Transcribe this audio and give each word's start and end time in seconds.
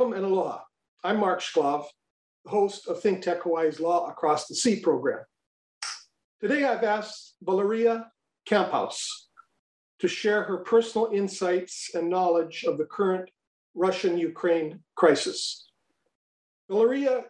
Welcome 0.00 0.16
and 0.16 0.24
aloha. 0.24 0.60
I'm 1.04 1.20
Mark 1.20 1.42
Shklov, 1.42 1.84
host 2.46 2.88
of 2.88 3.02
Think 3.02 3.20
Tech 3.20 3.42
Hawaii's 3.42 3.80
Law 3.80 4.08
Across 4.08 4.46
the 4.46 4.54
Sea 4.54 4.80
program. 4.80 5.18
Today 6.40 6.64
I've 6.64 6.84
asked 6.84 7.34
Valeria 7.42 8.10
Kamphaus 8.48 9.04
to 9.98 10.08
share 10.08 10.42
her 10.44 10.56
personal 10.64 11.10
insights 11.12 11.90
and 11.92 12.08
knowledge 12.08 12.64
of 12.66 12.78
the 12.78 12.86
current 12.86 13.28
Russian 13.74 14.16
Ukraine 14.16 14.80
crisis. 14.96 15.68
Valeria 16.70 17.24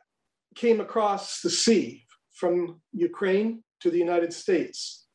came 0.54 0.78
across 0.80 1.40
the 1.40 1.50
sea 1.50 2.06
from 2.32 2.80
Ukraine 2.92 3.64
to 3.80 3.90
the 3.90 3.98
United 3.98 4.32
States. 4.32 5.08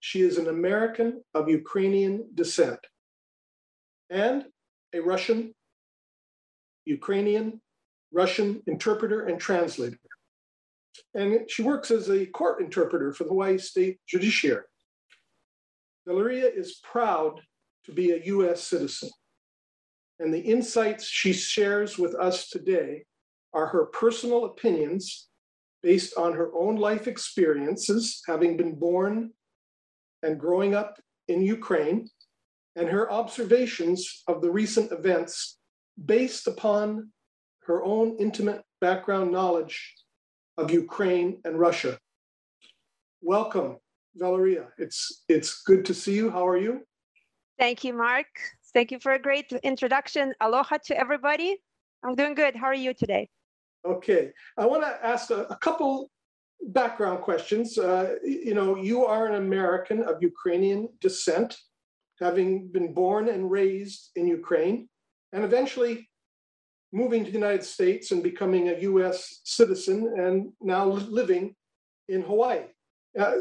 She 0.00 0.20
is 0.20 0.36
an 0.36 0.48
American 0.48 1.24
of 1.32 1.48
Ukrainian 1.48 2.28
descent 2.34 2.80
and 4.10 4.44
a 4.94 5.00
Russian, 5.00 5.54
Ukrainian, 6.88 7.60
Russian 8.12 8.62
interpreter 8.66 9.26
and 9.26 9.38
translator. 9.38 9.98
And 11.14 11.48
she 11.50 11.62
works 11.62 11.90
as 11.90 12.08
a 12.08 12.26
court 12.26 12.60
interpreter 12.60 13.12
for 13.12 13.24
the 13.24 13.30
Hawaii 13.30 13.58
State 13.58 13.98
Judiciary. 14.08 14.64
Valeria 16.06 16.46
is 16.46 16.80
proud 16.82 17.40
to 17.84 17.92
be 17.92 18.10
a 18.12 18.24
US 18.24 18.62
citizen. 18.64 19.10
And 20.18 20.32
the 20.32 20.40
insights 20.40 21.04
she 21.04 21.32
shares 21.32 21.98
with 21.98 22.14
us 22.14 22.48
today 22.48 23.04
are 23.52 23.66
her 23.66 23.86
personal 23.86 24.46
opinions 24.46 25.28
based 25.82 26.16
on 26.16 26.32
her 26.32 26.50
own 26.54 26.76
life 26.76 27.06
experiences, 27.06 28.22
having 28.26 28.56
been 28.56 28.74
born 28.74 29.30
and 30.22 30.40
growing 30.40 30.74
up 30.74 30.98
in 31.28 31.42
Ukraine, 31.42 32.08
and 32.74 32.88
her 32.88 33.10
observations 33.12 34.22
of 34.26 34.42
the 34.42 34.50
recent 34.50 34.90
events 34.90 35.57
based 36.04 36.46
upon 36.46 37.10
her 37.66 37.84
own 37.84 38.16
intimate 38.18 38.62
background 38.80 39.32
knowledge 39.32 39.94
of 40.56 40.70
Ukraine 40.70 41.40
and 41.44 41.58
Russia. 41.58 41.98
Welcome, 43.20 43.76
Valeria. 44.14 44.68
It's 44.78 45.24
it's 45.28 45.62
good 45.62 45.84
to 45.86 45.94
see 45.94 46.14
you. 46.14 46.30
How 46.30 46.46
are 46.46 46.56
you? 46.56 46.80
Thank 47.58 47.84
you, 47.84 47.92
Mark. 47.92 48.26
Thank 48.72 48.92
you 48.92 49.00
for 49.00 49.12
a 49.12 49.18
great 49.18 49.52
introduction. 49.62 50.32
Aloha 50.40 50.78
to 50.86 50.96
everybody. 50.96 51.56
I'm 52.04 52.14
doing 52.14 52.34
good. 52.34 52.54
How 52.54 52.66
are 52.66 52.74
you 52.74 52.94
today? 52.94 53.28
Okay. 53.84 54.30
I 54.56 54.66
want 54.66 54.82
to 54.82 54.98
ask 55.04 55.30
a, 55.30 55.46
a 55.50 55.56
couple 55.56 56.10
background 56.68 57.22
questions. 57.22 57.78
Uh, 57.78 58.16
you 58.22 58.54
know, 58.54 58.76
you 58.76 59.04
are 59.04 59.26
an 59.26 59.34
American 59.34 60.02
of 60.02 60.22
Ukrainian 60.22 60.88
descent, 61.00 61.56
having 62.20 62.68
been 62.68 62.92
born 62.92 63.28
and 63.28 63.50
raised 63.50 64.10
in 64.16 64.26
Ukraine, 64.26 64.88
and 65.32 65.44
eventually 65.44 66.08
moving 66.92 67.24
to 67.24 67.30
the 67.30 67.38
United 67.38 67.64
States 67.64 68.10
and 68.12 68.22
becoming 68.22 68.68
a 68.68 68.78
US 68.80 69.40
citizen 69.44 70.14
and 70.18 70.52
now 70.60 70.86
living 70.86 71.54
in 72.08 72.22
Hawaii. 72.22 72.64
Uh, 73.18 73.34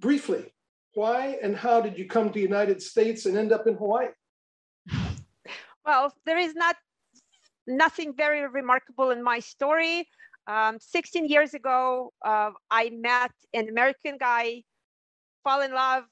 briefly, 0.00 0.52
why 0.94 1.38
and 1.42 1.56
how 1.56 1.80
did 1.80 1.98
you 1.98 2.06
come 2.06 2.28
to 2.28 2.34
the 2.34 2.40
United 2.40 2.82
States 2.82 3.26
and 3.26 3.36
end 3.36 3.52
up 3.52 3.66
in 3.66 3.74
Hawaii? 3.74 4.08
Well, 5.84 6.14
there 6.26 6.38
is 6.38 6.54
not 6.54 6.76
nothing 7.66 8.14
very 8.14 8.46
remarkable 8.46 9.10
in 9.10 9.20
my 9.20 9.40
story. 9.40 10.06
Um, 10.46 10.78
16 10.80 11.26
years 11.26 11.54
ago, 11.54 12.12
uh, 12.24 12.50
I 12.70 12.90
met 12.90 13.32
an 13.52 13.68
American 13.68 14.16
guy, 14.16 14.62
fell 15.42 15.60
in 15.60 15.72
love, 15.72 16.04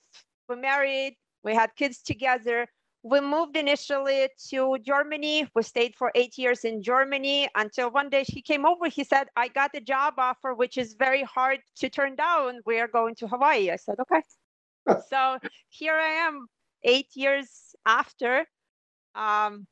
we 0.49 0.56
married, 0.56 1.16
we 1.45 1.55
had 1.55 1.71
kids 1.77 2.03
together. 2.03 2.66
We 3.03 3.21
moved 3.21 3.56
initially 3.56 4.28
to 4.50 4.77
Germany. 4.83 5.49
We 5.55 5.62
stayed 5.62 5.94
for 5.97 6.12
eight 6.15 6.37
years 6.37 6.65
in 6.65 6.83
Germany 6.83 7.49
until 7.55 7.91
one 7.91 8.11
day 8.11 8.25
he 8.27 8.43
came 8.43 8.66
over. 8.66 8.88
He 8.88 9.05
said, 9.05 9.28
I 9.37 9.49
got 9.49 9.71
a 9.75 9.81
job 9.81 10.15
offer, 10.19 10.53
which 10.53 10.77
is 10.77 10.94
very 10.94 11.22
hard 11.22 11.60
to 11.77 11.89
turn 11.89 12.15
down. 12.15 12.60
We 12.66 12.78
are 12.78 12.89
going 12.89 13.15
to 13.16 13.27
Hawaii. 13.27 13.71
I 13.71 13.77
said, 13.77 13.97
okay. 14.00 14.22
so 15.09 15.39
here 15.71 15.94
I 15.94 16.27
am, 16.27 16.47
eight 16.83 17.09
years 17.15 17.75
after, 17.87 18.44
um, 19.15 19.66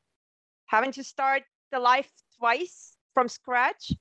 having 0.65 0.91
to 0.93 1.03
start 1.03 1.43
the 1.71 1.79
life 1.79 2.09
twice 2.39 2.97
from 3.13 3.27
scratch 3.27 3.91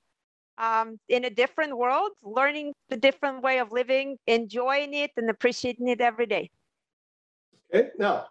um, 0.56 0.98
in 1.10 1.26
a 1.26 1.30
different 1.30 1.76
world, 1.76 2.12
learning 2.22 2.72
the 2.88 2.96
different 2.96 3.42
way 3.42 3.58
of 3.58 3.72
living, 3.72 4.16
enjoying 4.26 4.94
it, 4.94 5.10
and 5.18 5.28
appreciating 5.28 5.88
it 5.88 6.00
every 6.00 6.26
day. 6.26 6.50
Okay, 7.74 7.90
now 7.98 8.26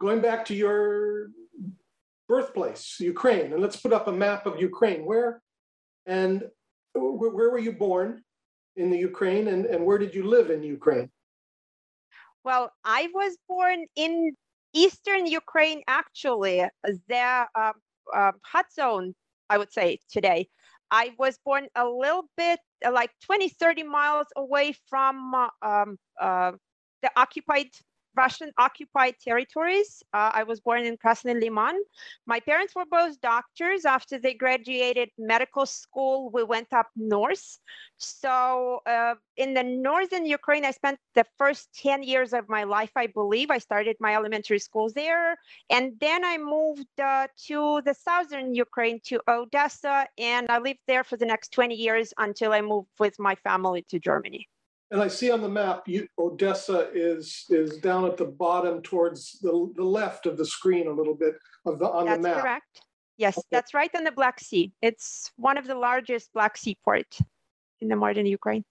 going 0.00 0.20
back 0.20 0.44
to 0.46 0.54
your 0.54 1.28
birthplace, 2.28 2.98
Ukraine, 2.98 3.52
and 3.52 3.60
let's 3.60 3.76
put 3.76 3.92
up 3.92 4.08
a 4.08 4.12
map 4.12 4.46
of 4.46 4.60
Ukraine. 4.60 5.04
Where 5.04 5.42
and 6.06 6.42
where, 6.94 7.30
were 7.30 7.58
you 7.58 7.72
born 7.72 8.24
in 8.76 8.90
the 8.90 8.98
Ukraine, 8.98 9.48
and, 9.48 9.66
and 9.66 9.84
where 9.84 9.98
did 9.98 10.14
you 10.14 10.24
live 10.24 10.50
in 10.50 10.62
Ukraine? 10.62 11.10
Well, 12.42 12.72
I 12.84 13.08
was 13.14 13.36
born 13.48 13.84
in 13.96 14.32
eastern 14.72 15.26
Ukraine, 15.26 15.82
actually, 15.86 16.64
the 17.08 17.46
uh, 17.54 17.72
uh, 18.14 18.32
hot 18.44 18.66
zone, 18.72 19.14
I 19.50 19.58
would 19.58 19.72
say 19.72 19.98
today. 20.10 20.48
I 20.90 21.12
was 21.18 21.38
born 21.44 21.66
a 21.76 21.86
little 21.86 22.24
bit 22.36 22.58
like 22.90 23.10
20, 23.24 23.48
30 23.48 23.82
miles 23.84 24.26
away 24.36 24.74
from 24.88 25.34
uh, 25.34 25.48
um, 25.62 25.98
uh, 26.20 26.52
the 27.02 27.10
occupied 27.16 27.68
Russian 28.24 28.50
occupied 28.58 29.14
territories. 29.28 29.90
Uh, 30.12 30.30
I 30.40 30.42
was 30.50 30.58
born 30.60 30.82
in 30.90 30.94
Krasny 31.02 31.34
Liman. 31.42 31.76
My 32.26 32.40
parents 32.50 32.72
were 32.76 32.88
both 33.00 33.14
doctors. 33.34 33.80
After 33.96 34.14
they 34.18 34.34
graduated 34.44 35.08
medical 35.32 35.64
school, 35.64 36.16
we 36.36 36.42
went 36.54 36.70
up 36.80 36.88
north. 36.96 37.46
So 37.96 38.34
uh, 38.94 39.14
in 39.44 39.50
the 39.58 39.66
northern 39.90 40.24
Ukraine, 40.40 40.64
I 40.70 40.72
spent 40.80 40.98
the 41.14 41.26
first 41.40 41.62
10 41.82 42.02
years 42.12 42.30
of 42.38 42.44
my 42.56 42.64
life, 42.78 42.92
I 43.04 43.06
believe. 43.20 43.48
I 43.50 43.60
started 43.68 43.96
my 44.06 44.12
elementary 44.20 44.62
school 44.68 44.88
there. 45.02 45.26
And 45.76 45.84
then 46.06 46.20
I 46.32 46.36
moved 46.36 46.94
uh, 47.12 47.26
to 47.48 47.58
the 47.86 47.94
southern 48.08 48.48
Ukraine, 48.66 48.98
to 49.08 49.16
Odessa, 49.36 49.96
and 50.18 50.44
I 50.50 50.58
lived 50.58 50.84
there 50.86 51.04
for 51.08 51.16
the 51.16 51.30
next 51.32 51.48
20 51.52 51.74
years 51.74 52.12
until 52.26 52.50
I 52.52 52.60
moved 52.72 52.94
with 52.98 53.16
my 53.18 53.34
family 53.46 53.82
to 53.90 53.96
Germany. 53.98 54.42
And 54.90 55.00
I 55.00 55.08
see 55.08 55.30
on 55.30 55.40
the 55.40 55.48
map, 55.48 55.84
you, 55.86 56.08
Odessa 56.18 56.88
is 56.92 57.44
is 57.48 57.78
down 57.78 58.04
at 58.04 58.16
the 58.16 58.24
bottom 58.24 58.82
towards 58.82 59.38
the, 59.40 59.72
the 59.76 59.84
left 59.84 60.26
of 60.26 60.36
the 60.36 60.44
screen 60.44 60.88
a 60.88 60.92
little 60.92 61.14
bit 61.14 61.34
of 61.64 61.78
the 61.78 61.88
on 61.88 62.06
that's 62.06 62.18
the 62.18 62.22
map. 62.22 62.34
That's 62.34 62.42
correct. 62.42 62.80
Yes, 63.16 63.38
okay. 63.38 63.46
that's 63.52 63.74
right 63.74 63.90
on 63.94 64.02
the 64.02 64.12
Black 64.12 64.40
Sea. 64.40 64.72
It's 64.82 65.30
one 65.36 65.58
of 65.58 65.66
the 65.66 65.74
largest 65.74 66.32
Black 66.32 66.56
Sea 66.56 66.76
port 66.84 67.18
in 67.80 67.88
the 67.88 67.96
modern 67.96 68.26
Ukraine. 68.26 68.64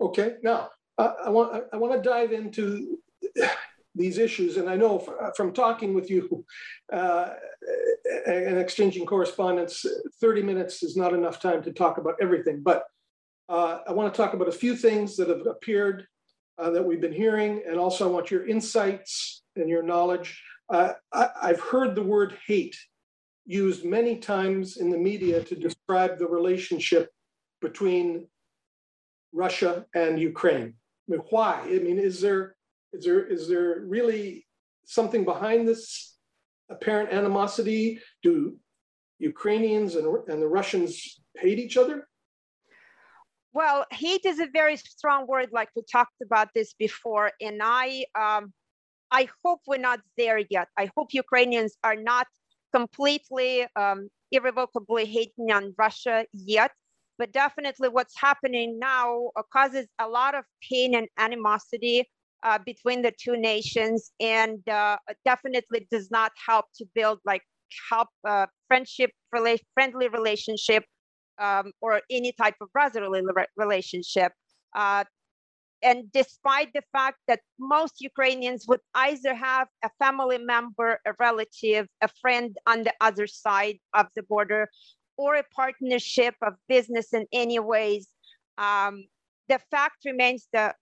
Okay, 0.00 0.34
now 0.42 0.70
uh, 0.98 1.12
I 1.24 1.30
want 1.30 1.64
I 1.72 1.76
want 1.76 1.94
to 1.94 2.06
dive 2.06 2.32
into 2.32 2.98
these 3.94 4.18
issues, 4.18 4.58
and 4.58 4.68
I 4.68 4.76
know 4.76 4.98
from 5.36 5.52
talking 5.52 5.94
with 5.94 6.10
you 6.10 6.44
uh, 6.92 7.30
and 8.26 8.58
exchanging 8.58 9.06
correspondence, 9.06 9.86
30 10.20 10.42
minutes 10.42 10.82
is 10.82 10.96
not 10.96 11.14
enough 11.14 11.40
time 11.40 11.62
to 11.62 11.72
talk 11.72 11.96
about 11.96 12.14
everything, 12.20 12.60
but 12.62 12.84
uh, 13.48 13.78
I 13.86 13.92
want 13.92 14.12
to 14.12 14.16
talk 14.16 14.34
about 14.34 14.48
a 14.48 14.52
few 14.52 14.76
things 14.76 15.16
that 15.16 15.28
have 15.28 15.46
appeared 15.46 16.06
uh, 16.58 16.70
that 16.70 16.84
we've 16.84 17.00
been 17.00 17.12
hearing, 17.12 17.62
and 17.68 17.78
also 17.78 18.08
I 18.08 18.12
want 18.12 18.30
your 18.30 18.46
insights 18.46 19.42
and 19.56 19.68
your 19.68 19.82
knowledge. 19.82 20.42
Uh, 20.68 20.92
I, 21.12 21.28
I've 21.42 21.60
heard 21.60 21.94
the 21.94 22.02
word 22.02 22.36
hate 22.46 22.76
used 23.44 23.84
many 23.84 24.16
times 24.16 24.78
in 24.78 24.90
the 24.90 24.98
media 24.98 25.42
to 25.44 25.54
describe 25.54 26.18
the 26.18 26.26
relationship 26.26 27.10
between 27.60 28.26
Russia 29.32 29.86
and 29.94 30.18
Ukraine. 30.18 30.74
I 31.08 31.12
mean, 31.12 31.20
why? 31.30 31.60
I 31.64 31.78
mean, 31.78 31.98
is 31.98 32.20
there 32.20 32.56
is 32.92 33.04
there 33.04 33.24
is 33.24 33.48
there 33.48 33.82
really 33.86 34.46
something 34.86 35.24
behind 35.24 35.68
this 35.68 36.16
apparent 36.68 37.12
animosity? 37.12 38.00
Do 38.22 38.56
Ukrainians 39.18 39.94
and, 39.94 40.06
and 40.28 40.42
the 40.42 40.48
Russians 40.48 41.20
hate 41.36 41.58
each 41.58 41.76
other? 41.76 42.08
Well, 43.56 43.86
hate 43.90 44.26
is 44.26 44.38
a 44.38 44.48
very 44.52 44.76
strong 44.76 45.26
word, 45.26 45.48
like 45.50 45.70
we 45.74 45.82
talked 45.90 46.20
about 46.22 46.48
this 46.54 46.74
before, 46.74 47.32
and 47.40 47.62
I, 47.64 48.04
um, 48.14 48.52
I 49.10 49.30
hope 49.42 49.60
we're 49.66 49.78
not 49.78 50.00
there 50.18 50.40
yet. 50.50 50.68
I 50.76 50.90
hope 50.94 51.14
Ukrainians 51.14 51.78
are 51.82 51.96
not 51.96 52.26
completely, 52.74 53.66
um, 53.74 54.10
irrevocably 54.30 55.06
hating 55.06 55.52
on 55.52 55.74
Russia 55.78 56.26
yet. 56.34 56.72
But 57.16 57.32
definitely, 57.32 57.88
what's 57.88 58.20
happening 58.20 58.78
now 58.78 59.30
causes 59.50 59.86
a 59.98 60.06
lot 60.06 60.34
of 60.34 60.44
pain 60.70 60.94
and 60.94 61.08
animosity 61.16 62.04
uh, 62.42 62.58
between 62.58 63.00
the 63.00 63.12
two 63.18 63.38
nations, 63.38 64.12
and 64.20 64.68
uh, 64.68 64.98
definitely 65.24 65.88
does 65.90 66.10
not 66.10 66.32
help 66.46 66.66
to 66.76 66.84
build 66.94 67.20
like 67.24 67.44
help 67.88 68.10
uh, 68.28 68.48
friendship, 68.68 69.12
rela- 69.34 69.66
friendly 69.72 70.08
relationship 70.08 70.84
um, 71.38 71.72
or 71.80 72.00
any 72.10 72.32
type 72.32 72.56
of 72.60 72.72
brotherly 72.72 73.22
relationship. 73.56 74.32
Uh, 74.74 75.04
and 75.82 76.10
despite 76.12 76.72
the 76.72 76.82
fact 76.92 77.18
that 77.28 77.40
most 77.58 78.00
Ukrainians 78.00 78.66
would 78.66 78.80
either 78.94 79.34
have 79.34 79.68
a 79.84 79.90
family 79.98 80.38
member, 80.38 80.98
a 81.06 81.12
relative, 81.18 81.86
a 82.00 82.08
friend 82.20 82.56
on 82.66 82.82
the 82.82 82.94
other 83.00 83.26
side 83.26 83.78
of 83.94 84.06
the 84.16 84.22
border, 84.22 84.68
or 85.18 85.34
a 85.36 85.44
partnership 85.54 86.34
of 86.42 86.54
business 86.68 87.12
in 87.12 87.26
any 87.32 87.58
ways, 87.58 88.08
um, 88.58 89.04
the 89.48 89.60
fact 89.70 90.04
remains 90.04 90.48
that 90.52 90.76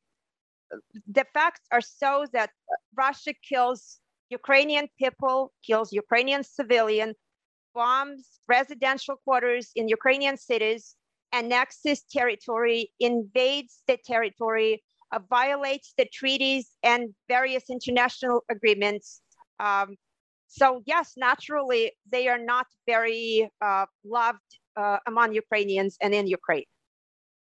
the 1.07 1.27
facts 1.35 1.61
are 1.71 1.81
so 1.81 2.25
that 2.33 2.51
Russia 2.97 3.33
kills 3.49 4.01
Ukrainian 4.31 4.89
people, 4.99 5.53
kills 5.67 5.93
Ukrainian 5.93 6.43
civilian, 6.43 7.15
bombs 7.75 8.41
residential 8.49 9.17
quarters 9.25 9.71
in 9.75 9.89
Ukrainian 9.89 10.37
cities, 10.37 10.97
annexes 11.33 12.03
territory, 12.19 12.93
invades 13.01 13.83
the 13.89 13.99
territory, 14.05 14.83
uh, 15.13 15.21
violates 15.29 15.95
the 15.99 16.07
treaties 16.13 16.71
and 16.83 17.15
various 17.29 17.65
international 17.71 18.45
agreements. 18.51 19.21
Um, 19.61 19.97
so 20.49 20.83
yes, 20.87 21.15
naturally, 21.17 21.93
they 22.11 22.29
are 22.29 22.39
not 22.39 22.67
very 22.87 23.51
uh, 23.61 23.87
loved 24.05 24.51
uh, 24.77 24.99
among 25.07 25.35
Ukrainians 25.35 25.97
and 26.01 26.15
in 26.15 26.27
Ukraine. 26.27 26.69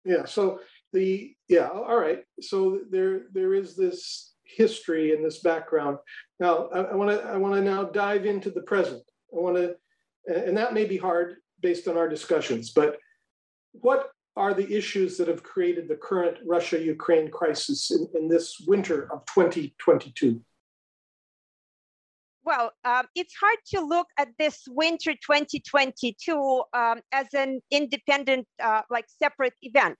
Yeah. 0.04 0.24
So 0.24 0.60
the 0.92 1.34
yeah. 1.48 1.68
All 1.68 1.98
right. 1.98 2.22
So 2.40 2.80
there 2.90 3.22
there 3.32 3.52
is 3.54 3.76
this 3.76 4.34
history 4.44 5.12
and 5.14 5.24
this 5.24 5.40
background. 5.40 5.98
Now 6.40 6.68
I 6.68 6.94
want 6.94 7.10
to 7.10 7.18
I 7.34 7.36
want 7.36 7.54
to 7.54 7.60
now 7.60 7.84
dive 7.84 8.24
into 8.26 8.50
the 8.50 8.62
present. 8.62 9.02
I 9.32 9.36
want 9.44 9.56
to, 9.56 9.76
and 10.28 10.56
that 10.56 10.74
may 10.74 10.84
be 10.84 10.96
hard 10.96 11.36
based 11.60 11.88
on 11.88 11.96
our 11.96 12.08
discussions, 12.08 12.70
but 12.70 12.98
what 13.72 14.10
are 14.36 14.54
the 14.54 14.72
issues 14.72 15.16
that 15.18 15.26
have 15.26 15.42
created 15.42 15.88
the 15.88 15.96
current 15.96 16.36
Russia 16.46 16.80
Ukraine 16.80 17.30
crisis 17.30 17.90
in, 17.90 18.06
in, 18.14 18.28
this 18.28 18.60
winter 18.66 19.08
of 19.12 19.24
2022? 19.26 20.40
Well, 22.44 22.70
um, 22.84 23.06
it's 23.16 23.34
hard 23.34 23.58
to 23.74 23.80
look 23.80 24.06
at 24.16 24.28
this 24.38 24.62
winter 24.68 25.12
2022 25.12 26.62
um, 26.72 27.00
as 27.12 27.26
an 27.34 27.60
independent, 27.70 28.46
uh, 28.62 28.82
like 28.90 29.06
separate 29.08 29.54
event. 29.62 29.98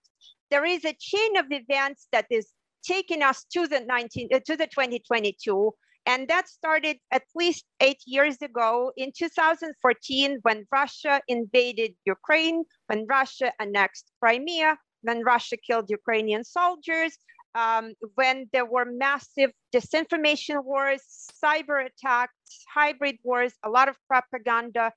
There 0.50 0.64
is 0.64 0.84
a 0.84 0.94
chain 0.98 1.36
of 1.36 1.46
events 1.50 2.06
that 2.12 2.26
is 2.30 2.52
taking 2.84 3.22
us 3.22 3.44
to 3.52 3.66
the 3.66 3.80
19 3.80 4.28
uh, 4.32 4.38
to 4.46 4.56
the 4.56 4.66
2022 4.66 5.74
and 6.08 6.26
that 6.28 6.48
started 6.48 6.96
at 7.12 7.24
least 7.34 7.66
eight 7.80 8.00
years 8.06 8.40
ago 8.40 8.92
in 8.96 9.12
2014 9.14 10.38
when 10.40 10.66
Russia 10.72 11.20
invaded 11.28 11.92
Ukraine, 12.06 12.64
when 12.86 13.06
Russia 13.06 13.52
annexed 13.60 14.10
Crimea, 14.18 14.78
when 15.02 15.22
Russia 15.22 15.58
killed 15.58 15.90
Ukrainian 15.90 16.44
soldiers, 16.44 17.18
um, 17.54 17.92
when 18.14 18.46
there 18.54 18.64
were 18.64 18.86
massive 18.86 19.50
disinformation 19.74 20.64
wars, 20.64 21.02
cyber 21.44 21.84
attacks, 21.84 22.64
hybrid 22.72 23.18
wars, 23.22 23.52
a 23.62 23.68
lot 23.68 23.90
of 23.90 23.96
propaganda 24.08 24.90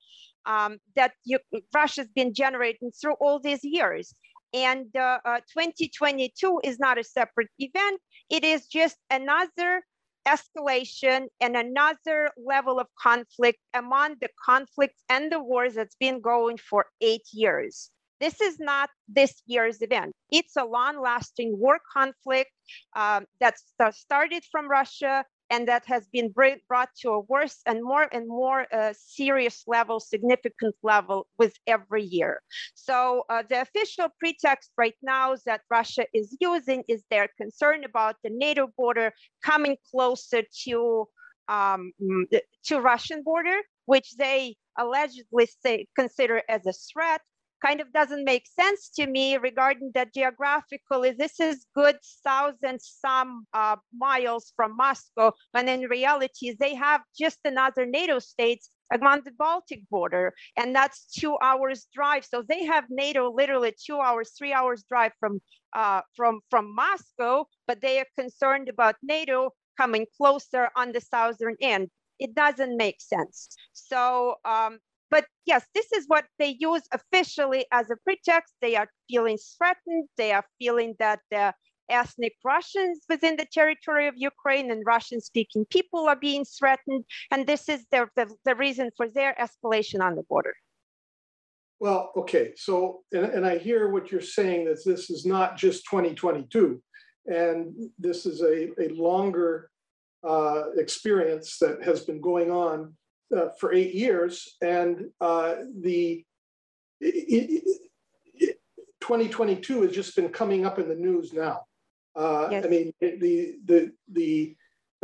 um, 0.46 0.78
that 0.96 1.12
you, 1.24 1.38
Russia's 1.74 2.08
been 2.14 2.32
generating 2.32 2.90
through 2.90 3.16
all 3.20 3.38
these 3.38 3.62
years. 3.62 4.14
And 4.54 4.94
uh, 4.96 5.18
uh, 5.26 5.40
2022 5.52 6.60
is 6.64 6.78
not 6.78 6.98
a 6.98 7.04
separate 7.04 7.48
event. 7.58 8.00
It 8.30 8.44
is 8.44 8.66
just 8.66 8.96
another 9.10 9.82
escalation 10.26 11.26
and 11.40 11.56
another 11.56 12.30
level 12.36 12.78
of 12.78 12.86
conflict 13.00 13.58
among 13.74 14.16
the 14.20 14.28
conflicts 14.44 15.02
and 15.08 15.30
the 15.32 15.42
wars 15.42 15.74
that's 15.74 15.96
been 15.96 16.20
going 16.20 16.56
for 16.56 16.86
eight 17.00 17.26
years. 17.32 17.90
This 18.20 18.40
is 18.40 18.60
not 18.60 18.88
this 19.08 19.42
year's 19.46 19.82
event. 19.82 20.12
It's 20.30 20.56
a 20.56 20.64
long 20.64 21.00
lasting 21.02 21.58
war 21.58 21.80
conflict 21.92 22.52
um, 22.94 23.26
that 23.40 23.56
started 23.90 24.44
from 24.50 24.70
Russia 24.70 25.24
and 25.50 25.68
that 25.68 25.84
has 25.86 26.08
been 26.08 26.32
brought 26.68 26.88
to 27.00 27.10
a 27.10 27.20
worse 27.20 27.60
and 27.66 27.82
more 27.82 28.08
and 28.12 28.26
more 28.26 28.66
uh, 28.74 28.92
serious 28.96 29.64
level, 29.66 30.00
significant 30.00 30.74
level 30.82 31.26
with 31.38 31.54
every 31.66 32.02
year. 32.02 32.40
So 32.74 33.24
uh, 33.28 33.42
the 33.48 33.60
official 33.62 34.08
pretext 34.18 34.70
right 34.76 34.96
now 35.02 35.36
that 35.46 35.60
Russia 35.70 36.06
is 36.14 36.36
using 36.40 36.84
is 36.88 37.04
their 37.10 37.28
concern 37.36 37.84
about 37.84 38.16
the 38.24 38.30
NATO 38.30 38.68
border 38.76 39.12
coming 39.42 39.76
closer 39.90 40.42
to 40.64 41.06
um, 41.48 41.92
to 42.64 42.80
Russian 42.80 43.22
border, 43.22 43.58
which 43.86 44.14
they 44.16 44.56
allegedly 44.78 45.48
say 45.64 45.86
consider 45.96 46.42
as 46.48 46.64
a 46.66 46.72
threat 46.72 47.20
kind 47.64 47.80
of 47.80 47.92
doesn't 47.92 48.24
make 48.24 48.46
sense 48.46 48.90
to 48.96 49.06
me 49.06 49.36
regarding 49.36 49.90
that 49.94 50.12
geographically 50.14 51.12
this 51.12 51.38
is 51.40 51.66
good 51.74 51.96
thousand 52.24 52.80
some 52.80 53.46
uh, 53.54 53.76
miles 53.96 54.52
from 54.56 54.76
Moscow, 54.76 55.32
when 55.52 55.68
in 55.68 55.82
reality 55.82 56.54
they 56.58 56.74
have 56.74 57.00
just 57.18 57.38
another 57.44 57.86
NATO 57.86 58.18
states 58.18 58.70
along 58.92 59.22
the 59.24 59.32
Baltic 59.38 59.88
border, 59.90 60.34
and 60.56 60.74
that's 60.74 61.06
two 61.06 61.36
hours 61.42 61.86
drive. 61.94 62.24
So 62.24 62.42
they 62.46 62.64
have 62.64 62.84
NATO 62.90 63.32
literally 63.32 63.74
two 63.86 63.98
hours, 63.98 64.32
three 64.36 64.52
hours 64.52 64.84
drive 64.88 65.12
from 65.20 65.40
uh, 65.74 66.02
from 66.16 66.40
from 66.50 66.74
Moscow, 66.74 67.46
but 67.66 67.80
they 67.80 67.98
are 68.00 68.06
concerned 68.18 68.68
about 68.68 68.96
NATO 69.02 69.50
coming 69.80 70.06
closer 70.16 70.68
on 70.76 70.92
the 70.92 71.00
southern 71.00 71.56
end. 71.60 71.88
It 72.18 72.34
doesn't 72.34 72.76
make 72.76 73.00
sense. 73.00 73.48
So 73.72 74.36
um, 74.44 74.78
but 75.12 75.26
yes, 75.44 75.66
this 75.74 75.92
is 75.92 76.06
what 76.08 76.24
they 76.38 76.56
use 76.58 76.82
officially 76.90 77.66
as 77.70 77.90
a 77.90 77.96
pretext. 78.02 78.54
They 78.62 78.76
are 78.76 78.88
feeling 79.08 79.38
threatened. 79.58 80.08
They 80.16 80.32
are 80.32 80.44
feeling 80.58 80.94
that 80.98 81.20
the 81.30 81.52
ethnic 81.90 82.32
Russians 82.42 83.00
within 83.10 83.36
the 83.36 83.46
territory 83.52 84.06
of 84.08 84.14
Ukraine 84.16 84.70
and 84.70 84.82
Russian 84.86 85.20
speaking 85.20 85.66
people 85.66 86.08
are 86.08 86.16
being 86.16 86.46
threatened. 86.46 87.04
And 87.30 87.46
this 87.46 87.68
is 87.68 87.84
the, 87.92 88.08
the, 88.16 88.34
the 88.46 88.54
reason 88.54 88.90
for 88.96 89.06
their 89.06 89.36
escalation 89.38 90.00
on 90.00 90.16
the 90.16 90.22
border. 90.22 90.54
Well, 91.78 92.12
okay. 92.16 92.54
So, 92.56 93.00
and, 93.12 93.26
and 93.26 93.44
I 93.44 93.58
hear 93.58 93.90
what 93.90 94.10
you're 94.10 94.32
saying 94.38 94.64
that 94.64 94.82
this 94.82 95.10
is 95.10 95.26
not 95.26 95.58
just 95.58 95.84
2022, 95.90 96.82
and 97.26 97.74
this 97.98 98.24
is 98.24 98.40
a, 98.40 98.70
a 98.80 98.88
longer 98.94 99.68
uh, 100.26 100.70
experience 100.78 101.58
that 101.58 101.82
has 101.82 102.00
been 102.00 102.20
going 102.22 102.50
on 102.50 102.94
uh, 103.36 103.48
for 103.58 103.72
eight 103.72 103.94
years, 103.94 104.56
and 104.60 105.10
uh, 105.20 105.54
the 105.80 106.24
it, 107.00 107.64
it, 108.34 108.58
2022 109.00 109.82
has 109.82 109.92
just 109.92 110.14
been 110.14 110.28
coming 110.28 110.64
up 110.64 110.78
in 110.78 110.88
the 110.88 110.94
news 110.94 111.32
now. 111.32 111.62
Uh, 112.14 112.48
yes. 112.50 112.64
I 112.64 112.68
mean, 112.68 112.92
the 113.00 113.56
the 113.64 113.92
the 114.12 114.56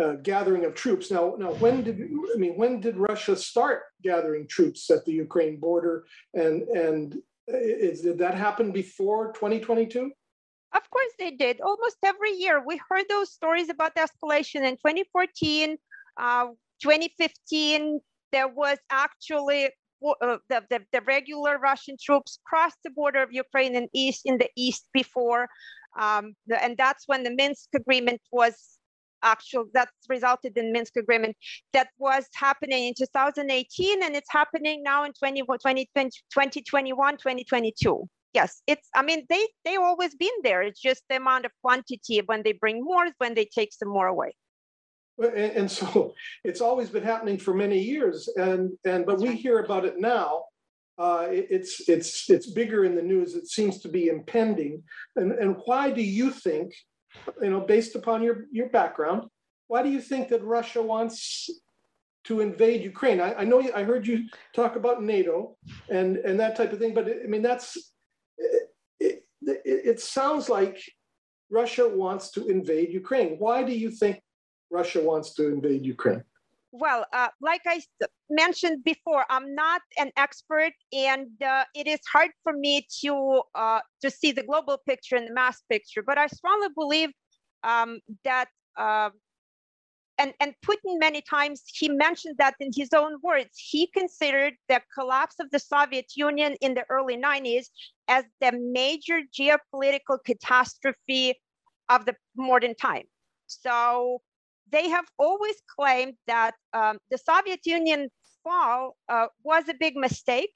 uh, 0.03 0.13
gathering 0.23 0.65
of 0.65 0.75
troops. 0.75 1.11
Now, 1.11 1.35
now, 1.39 1.53
when 1.55 1.83
did 1.83 2.01
I 2.35 2.39
mean 2.39 2.57
when 2.57 2.81
did 2.81 2.97
Russia 2.97 3.35
start 3.35 3.83
gathering 4.03 4.47
troops 4.47 4.91
at 4.91 5.05
the 5.05 5.13
Ukraine 5.13 5.59
border, 5.59 6.05
and 6.35 6.63
and 6.69 7.17
is, 7.49 8.03
did 8.03 8.19
that 8.19 8.35
happen 8.35 8.73
before 8.73 9.33
2022? 9.33 10.13
Of 10.75 10.91
course, 10.91 11.13
they 11.19 11.31
did. 11.31 11.63
Almost 11.63 11.97
every 12.05 12.33
year, 12.33 12.63
we 12.65 12.79
heard 12.91 13.07
those 13.09 13.33
stories 13.33 13.71
about 13.71 13.95
the 13.95 14.03
escalation 14.03 14.63
in 14.69 14.77
2014. 14.77 15.79
Uh, 16.19 16.49
2015, 16.81 18.01
there 18.33 18.49
was 18.49 18.79
actually 18.91 19.71
uh, 20.07 20.37
the, 20.49 20.63
the, 20.71 20.81
the, 20.93 21.01
regular 21.03 21.59
Russian 21.59 21.97
troops 22.01 22.39
crossed 22.47 22.79
the 22.85 22.91
border 22.91 23.23
of 23.23 23.33
Ukraine 23.33 23.75
and 23.75 23.89
east 23.93 24.23
in 24.25 24.39
the 24.39 24.49
east 24.57 24.87
before. 24.93 25.49
Um, 25.99 26.35
the, 26.47 26.63
and 26.63 26.77
that's 26.77 27.05
when 27.07 27.25
the 27.25 27.31
Minsk 27.31 27.69
agreement 27.75 28.21
was 28.31 28.79
actual, 29.23 29.65
that 29.75 29.89
resulted 30.09 30.57
in 30.57 30.73
Minsk 30.73 30.97
agreement 30.97 31.37
that 31.73 31.89
was 31.99 32.27
happening 32.35 32.89
in 32.89 32.95
2018 32.97 34.03
and 34.03 34.15
it's 34.15 34.31
happening 34.31 34.83
now 34.85 35.05
in 35.05 35.13
20, 35.13 35.41
2021, 35.43 37.17
2022. 37.17 38.09
Yes, 38.35 38.63
it's, 38.67 38.89
I 38.95 39.03
mean, 39.03 39.25
they, 39.29 39.47
they 39.65 39.77
always 39.77 40.15
been 40.15 40.29
there. 40.45 40.63
It's 40.63 40.81
just 40.81 41.03
the 41.09 41.17
amount 41.17 41.47
of 41.47 41.53
quantity 41.63 42.21
when 42.27 42.43
they 42.43 42.53
bring 42.53 42.85
more, 42.85 43.07
when 43.19 43.35
they 43.35 43.47
take 43.47 43.73
some 43.73 43.89
more 43.89 44.07
away. 44.07 44.33
And 45.19 45.71
so 45.71 46.15
it's 46.45 46.61
always 46.61 46.91
been 46.91 47.03
happening 47.03 47.39
for 47.39 47.55
many 47.55 47.79
years, 47.79 48.29
and 48.37 48.71
and 48.85 49.07
but 49.07 49.21
we 49.21 49.35
hear 49.35 49.61
about 49.61 49.85
it 49.85 49.99
now. 49.99 50.45
Uh, 50.99 51.27
it's 51.31 51.89
it's 51.89 52.29
it's 52.29 52.51
bigger 52.51 52.85
in 52.85 52.97
the 52.97 53.03
news. 53.03 53.35
It 53.35 53.47
seems 53.47 53.81
to 53.81 53.89
be 53.89 54.09
impending. 54.09 54.83
And 55.17 55.33
and 55.33 55.57
why 55.65 55.91
do 55.91 56.03
you 56.03 56.31
think, 56.31 56.75
you 57.41 57.51
know, 57.51 57.61
based 57.61 57.95
upon 57.95 58.23
your 58.23 58.47
your 58.51 58.69
background, 58.69 59.29
why 59.69 59.83
do 59.83 59.91
you 59.91 60.01
think 60.01 60.29
that 60.29 60.43
Russia 60.43 60.83
wants 60.83 61.49
to 62.25 62.41
invade 62.41 62.83
Ukraine? 62.83 63.21
I, 63.21 63.35
I 63.35 63.45
know 63.45 63.61
you, 63.61 63.73
I 63.75 63.85
heard 63.85 64.07
you 64.07 64.25
talk 64.55 64.75
about 64.75 65.03
NATO 65.03 65.57
and 65.89 66.17
and 66.17 66.39
that 66.41 66.57
type 66.57 66.73
of 66.73 66.81
thing, 66.81 66.95
but 66.95 67.07
it, 67.07 67.23
I 67.25 67.29
mean 67.29 67.43
that's 67.43 67.93
it, 68.39 69.23
it, 69.43 69.63
it 69.65 70.01
sounds 70.01 70.49
like 70.49 70.83
Russia 71.51 71.89
wants 71.89 72.31
to 72.33 72.49
invade 72.49 72.93
Ukraine. 72.93 73.37
Why 73.39 73.63
do 73.63 73.73
you 73.73 73.91
think 73.91 74.21
Russia 74.71 75.01
wants 75.03 75.35
to 75.35 75.49
invade 75.49 75.85
Ukraine? 75.85 76.25
Well, 76.71 77.07
uh, 77.15 77.29
like 77.41 77.63
I 77.67 77.81
mentioned 78.29 78.85
before, 78.85 79.25
I'm 79.31 79.55
not 79.55 79.81
an 79.97 80.11
expert, 80.19 80.75
and 80.93 81.29
uh, 81.43 81.65
it 81.75 81.87
is 81.87 82.01
hard 82.13 82.31
for 82.43 82.53
me 82.53 82.87
to 83.01 83.43
uh, 83.55 83.81
to 84.03 84.11
see 84.11 84.33
the 84.33 84.43
global 84.43 84.79
picture 84.87 85.17
and 85.17 85.29
the 85.29 85.33
mass 85.33 85.63
picture. 85.71 86.03
But 86.03 86.19
I 86.19 86.27
strongly 86.27 86.69
believe 86.77 87.11
um, 87.65 88.01
that 88.25 88.49
uh, 88.77 89.11
and, 90.19 90.35
and 90.41 90.53
Putin 90.67 90.99
many 90.99 91.23
times 91.23 91.63
he 91.73 91.89
mentioned 91.89 92.37
that 92.39 92.55
in 92.61 92.71
his 92.75 92.91
own 92.93 93.17
words, 93.23 93.51
he 93.55 93.87
considered 93.87 94.55
the 94.69 94.83
collapse 94.93 95.37
of 95.39 95.51
the 95.51 95.61
Soviet 95.61 96.07
Union 96.17 96.57
in 96.61 96.75
the 96.75 96.85
early 96.91 97.17
90s 97.17 97.67
as 98.09 98.25
the 98.41 98.53
major 98.53 99.21
geopolitical 99.33 100.19
catastrophe 100.27 101.39
of 101.89 102.05
the 102.05 102.15
modern 102.37 102.75
time. 102.75 103.05
So 103.47 104.21
they 104.71 104.89
have 104.89 105.07
always 105.19 105.57
claimed 105.79 106.15
that 106.27 106.55
um, 106.73 106.99
the 107.11 107.19
Soviet 107.19 107.61
Union 107.65 108.09
fall 108.45 108.97
uh, 109.09 109.27
was 109.43 109.69
a 109.69 109.75
big 109.75 109.97
mistake, 109.97 110.53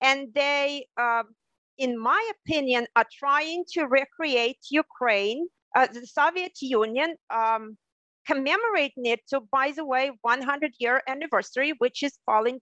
and 0.00 0.28
they, 0.34 0.86
uh, 0.96 1.22
in 1.78 1.98
my 1.98 2.30
opinion, 2.36 2.86
are 2.96 3.06
trying 3.12 3.64
to 3.72 3.84
recreate 3.84 4.58
Ukraine, 4.70 5.46
uh, 5.76 5.86
the 5.86 6.06
Soviet 6.06 6.52
Union, 6.60 7.16
um, 7.30 7.76
commemorating 8.26 9.06
it 9.06 9.20
to, 9.28 9.40
by 9.52 9.72
the 9.76 9.84
way, 9.84 10.10
100 10.22 10.72
year 10.78 11.02
anniversary, 11.06 11.74
which 11.78 12.02
is 12.02 12.18
falling 12.26 12.60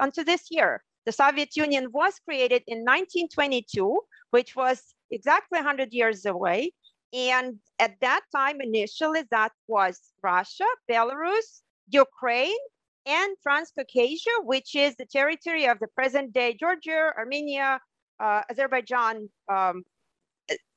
onto 0.00 0.24
this 0.24 0.46
year. 0.50 0.82
The 1.06 1.12
Soviet 1.12 1.56
Union 1.56 1.88
was 1.92 2.14
created 2.24 2.62
in 2.66 2.78
1922, 2.78 4.00
which 4.30 4.54
was 4.54 4.82
exactly 5.10 5.58
100 5.58 5.92
years 5.92 6.26
away. 6.26 6.72
And 7.12 7.58
at 7.78 8.00
that 8.00 8.22
time, 8.34 8.60
initially, 8.60 9.22
that 9.30 9.52
was 9.66 9.98
Russia, 10.22 10.66
Belarus, 10.90 11.62
Ukraine, 11.88 12.58
and 13.06 13.34
Transcaucasia, 13.46 14.44
which 14.44 14.74
is 14.74 14.94
the 14.96 15.06
territory 15.06 15.66
of 15.66 15.78
the 15.78 15.88
present 15.88 16.32
day 16.32 16.54
Georgia, 16.58 17.12
Armenia, 17.16 17.80
uh, 18.20 18.42
Azerbaijan, 18.50 19.28
um, 19.50 19.84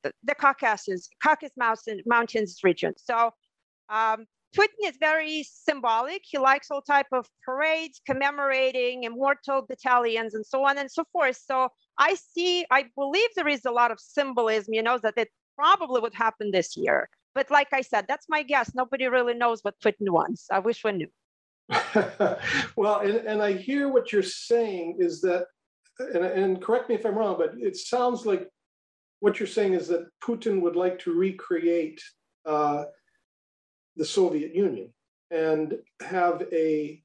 the 0.02 0.34
Caucasus, 0.34 1.08
Caucasus 1.22 1.56
Mountain, 1.56 2.02
Mountains 2.06 2.58
region. 2.62 2.94
So 2.96 3.30
um, 3.88 4.26
Putin 4.56 4.86
is 4.86 4.96
very 5.00 5.44
symbolic. 5.44 6.22
He 6.24 6.38
likes 6.38 6.70
all 6.70 6.82
type 6.82 7.06
of 7.12 7.26
parades 7.44 8.00
commemorating 8.06 9.04
immortal 9.04 9.62
battalions 9.62 10.34
and 10.34 10.44
so 10.44 10.64
on 10.64 10.78
and 10.78 10.90
so 10.90 11.04
forth. 11.12 11.36
So 11.36 11.68
I 11.98 12.14
see, 12.14 12.66
I 12.70 12.86
believe 12.96 13.28
there 13.34 13.48
is 13.48 13.64
a 13.64 13.70
lot 13.70 13.90
of 13.90 14.00
symbolism, 14.00 14.74
you 14.74 14.82
know, 14.82 14.98
that 15.02 15.14
it 15.16 15.28
probably 15.56 16.00
would 16.00 16.14
happen 16.14 16.50
this 16.50 16.76
year. 16.76 17.08
But 17.34 17.50
like 17.50 17.72
I 17.72 17.80
said, 17.80 18.06
that's 18.08 18.28
my 18.28 18.42
guess. 18.42 18.74
Nobody 18.74 19.06
really 19.06 19.34
knows 19.34 19.60
what 19.62 19.80
Putin 19.80 20.10
wants. 20.10 20.46
I 20.50 20.58
wish 20.58 20.84
we 20.84 20.92
knew. 20.92 21.08
well, 22.76 23.00
and, 23.00 23.16
and 23.26 23.42
I 23.42 23.52
hear 23.52 23.88
what 23.88 24.12
you're 24.12 24.22
saying 24.22 24.96
is 24.98 25.20
that, 25.22 25.46
and, 25.98 26.24
and 26.24 26.62
correct 26.62 26.88
me 26.88 26.94
if 26.94 27.06
I'm 27.06 27.16
wrong, 27.16 27.36
but 27.38 27.54
it 27.56 27.76
sounds 27.76 28.26
like 28.26 28.48
what 29.20 29.38
you're 29.38 29.46
saying 29.46 29.74
is 29.74 29.88
that 29.88 30.08
Putin 30.22 30.60
would 30.60 30.76
like 30.76 30.98
to 31.00 31.14
recreate 31.14 32.02
uh, 32.44 32.84
the 33.96 34.04
Soviet 34.04 34.54
Union 34.54 34.92
and 35.30 35.78
have 36.00 36.42
a 36.52 37.00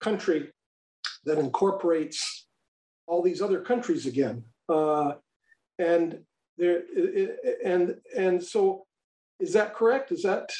country 0.00 0.50
that 1.24 1.38
incorporates 1.38 2.46
all 3.06 3.22
these 3.22 3.42
other 3.42 3.60
countries 3.60 4.06
again. 4.06 4.44
Uh, 4.68 5.14
and 5.78 6.20
there 6.56 6.82
and 7.64 7.96
and 8.16 8.42
so 8.42 8.86
is 9.40 9.52
that 9.52 9.74
correct? 9.74 10.12
Is 10.12 10.22
that 10.22 10.50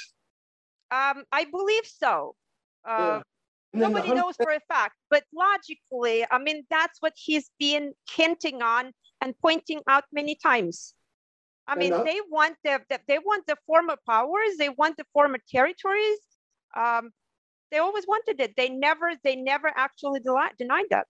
um, 0.90 1.24
I 1.32 1.44
believe 1.44 1.86
so. 1.86 2.36
Uh, 2.86 2.96
yeah. 2.98 3.22
Nobody 3.72 4.14
knows 4.14 4.36
for 4.36 4.52
a 4.52 4.60
fact, 4.68 4.94
but 5.10 5.24
logically, 5.34 6.24
I 6.30 6.38
mean, 6.38 6.62
that's 6.70 7.00
what 7.00 7.12
he's 7.16 7.50
been 7.58 7.92
hinting 8.08 8.62
on 8.62 8.92
and 9.20 9.34
pointing 9.40 9.80
out 9.88 10.04
many 10.12 10.36
times. 10.36 10.94
I 11.66 11.74
mean, 11.74 11.90
they 11.90 12.20
want 12.30 12.56
the, 12.62 12.80
the, 12.88 13.00
they 13.08 13.18
want 13.18 13.46
the 13.46 13.56
former 13.66 13.96
powers, 14.06 14.58
they 14.58 14.68
want 14.68 14.96
the 14.96 15.06
former 15.12 15.38
territories. 15.50 16.18
Um, 16.76 17.10
they 17.72 17.78
always 17.78 18.06
wanted 18.06 18.38
it. 18.40 18.54
They 18.56 18.68
never 18.68 19.12
they 19.24 19.34
never 19.34 19.72
actually 19.74 20.20
denied 20.20 20.84
that. 20.90 21.06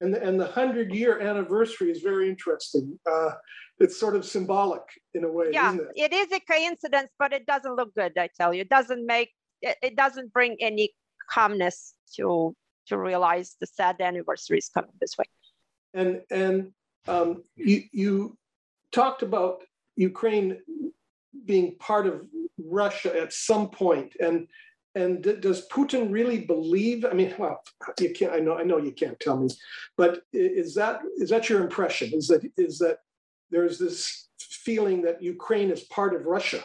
And 0.00 0.14
the, 0.14 0.22
and 0.22 0.40
the 0.40 0.46
hundred 0.46 0.94
year 0.94 1.20
anniversary 1.20 1.90
is 1.90 2.00
very 2.00 2.28
interesting. 2.28 2.98
Uh, 3.10 3.32
it's 3.78 3.98
sort 3.98 4.16
of 4.16 4.24
symbolic 4.24 4.82
in 5.14 5.24
a 5.24 5.30
way, 5.30 5.46
yeah, 5.52 5.74
it? 5.74 6.12
it 6.12 6.12
is 6.12 6.32
a 6.32 6.40
coincidence, 6.40 7.10
but 7.18 7.32
it 7.32 7.46
doesn't 7.46 7.76
look 7.76 7.94
good. 7.94 8.12
I 8.16 8.28
tell 8.36 8.52
you, 8.54 8.62
it 8.62 8.68
doesn't 8.68 9.04
make 9.06 9.30
it, 9.62 9.76
it 9.82 9.96
doesn't 9.96 10.32
bring 10.32 10.56
any 10.60 10.90
calmness 11.30 11.94
to 12.16 12.54
to 12.86 12.98
realize 12.98 13.56
the 13.60 13.66
sad 13.66 14.00
anniversary 14.00 14.58
is 14.58 14.68
coming 14.68 14.90
this 15.00 15.16
way. 15.18 15.24
And 15.94 16.22
and 16.30 16.72
um, 17.08 17.42
you 17.56 17.82
you 17.92 18.38
talked 18.92 19.22
about 19.22 19.62
Ukraine 19.96 20.58
being 21.44 21.76
part 21.78 22.06
of 22.06 22.26
Russia 22.58 23.18
at 23.18 23.32
some 23.32 23.70
point, 23.70 24.14
and 24.20 24.46
and 24.94 25.22
does 25.40 25.68
Putin 25.68 26.12
really 26.12 26.40
believe? 26.40 27.04
I 27.04 27.12
mean, 27.12 27.34
well, 27.38 27.62
you 28.00 28.10
can't. 28.12 28.32
I 28.32 28.38
know. 28.40 28.56
I 28.58 28.64
know 28.64 28.78
you 28.78 28.92
can't 28.92 29.18
tell 29.20 29.38
me, 29.38 29.48
but 29.96 30.22
is 30.32 30.74
that 30.74 31.00
is 31.18 31.30
that 31.30 31.48
your 31.48 31.62
impression? 31.62 32.10
Is 32.12 32.26
that 32.28 32.42
is 32.56 32.78
that 32.78 32.98
there's 33.50 33.78
this 33.78 34.28
feeling 34.38 35.02
that 35.02 35.22
Ukraine 35.22 35.70
is 35.70 35.84
part 35.84 36.14
of 36.14 36.26
Russia? 36.26 36.62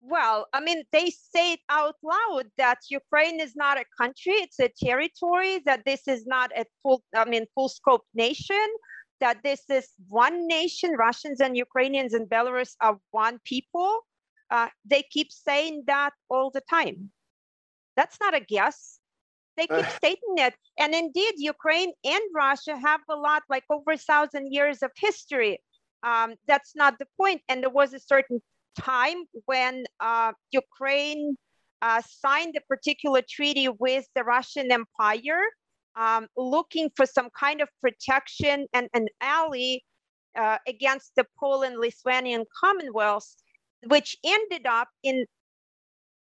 Well, 0.00 0.46
I 0.52 0.60
mean, 0.60 0.84
they 0.92 1.10
say 1.10 1.54
it 1.54 1.60
out 1.68 1.96
loud 2.02 2.46
that 2.56 2.78
Ukraine 2.88 3.40
is 3.40 3.56
not 3.56 3.76
a 3.76 3.84
country; 4.00 4.34
it's 4.34 4.60
a 4.60 4.68
territory. 4.68 5.60
That 5.66 5.84
this 5.84 6.06
is 6.06 6.26
not 6.26 6.52
a 6.56 6.64
full, 6.82 7.02
I 7.16 7.24
mean, 7.24 7.46
full 7.54 7.68
scope 7.68 8.04
nation 8.14 8.66
that 9.20 9.38
this 9.42 9.62
is 9.68 9.88
one 10.08 10.46
nation, 10.46 10.92
Russians 10.92 11.40
and 11.40 11.56
Ukrainians 11.56 12.14
and 12.14 12.28
Belarus 12.28 12.74
are 12.80 12.98
one 13.10 13.40
people. 13.44 14.06
Uh, 14.50 14.68
they 14.84 15.02
keep 15.10 15.32
saying 15.32 15.84
that 15.86 16.12
all 16.30 16.50
the 16.50 16.62
time. 16.70 17.10
That's 17.98 18.18
not 18.20 18.32
a 18.40 18.40
guess. 18.40 19.00
They 19.56 19.66
keep 19.66 19.88
uh. 19.92 19.96
stating 20.00 20.36
it. 20.46 20.54
And 20.78 20.94
indeed, 20.94 21.34
Ukraine 21.54 21.92
and 22.04 22.24
Russia 22.44 22.74
have 22.88 23.00
a 23.10 23.16
lot, 23.16 23.42
like 23.54 23.64
over 23.68 23.90
a 23.90 24.02
thousand 24.10 24.44
years 24.56 24.78
of 24.86 24.92
history. 25.06 25.54
Um, 26.10 26.28
that's 26.50 26.72
not 26.76 26.92
the 27.00 27.08
point. 27.20 27.40
And 27.48 27.56
there 27.62 27.76
was 27.80 27.90
a 27.92 27.98
certain 27.98 28.38
time 28.78 29.18
when 29.46 29.74
uh, 29.98 30.32
Ukraine 30.52 31.36
uh, 31.82 32.00
signed 32.24 32.54
a 32.56 32.62
particular 32.72 33.22
treaty 33.36 33.68
with 33.68 34.06
the 34.14 34.22
Russian 34.22 34.70
Empire 34.70 35.42
um, 36.04 36.28
looking 36.36 36.88
for 36.96 37.06
some 37.16 37.28
kind 37.44 37.60
of 37.60 37.68
protection 37.80 38.66
and 38.72 38.86
an 38.94 39.06
ally 39.20 39.78
uh, 40.42 40.58
against 40.68 41.08
the 41.16 41.24
Poland-Lithuanian 41.40 42.44
Commonwealth, 42.60 43.28
which 43.92 44.16
ended 44.24 44.64
up 44.66 44.88
in 45.02 45.26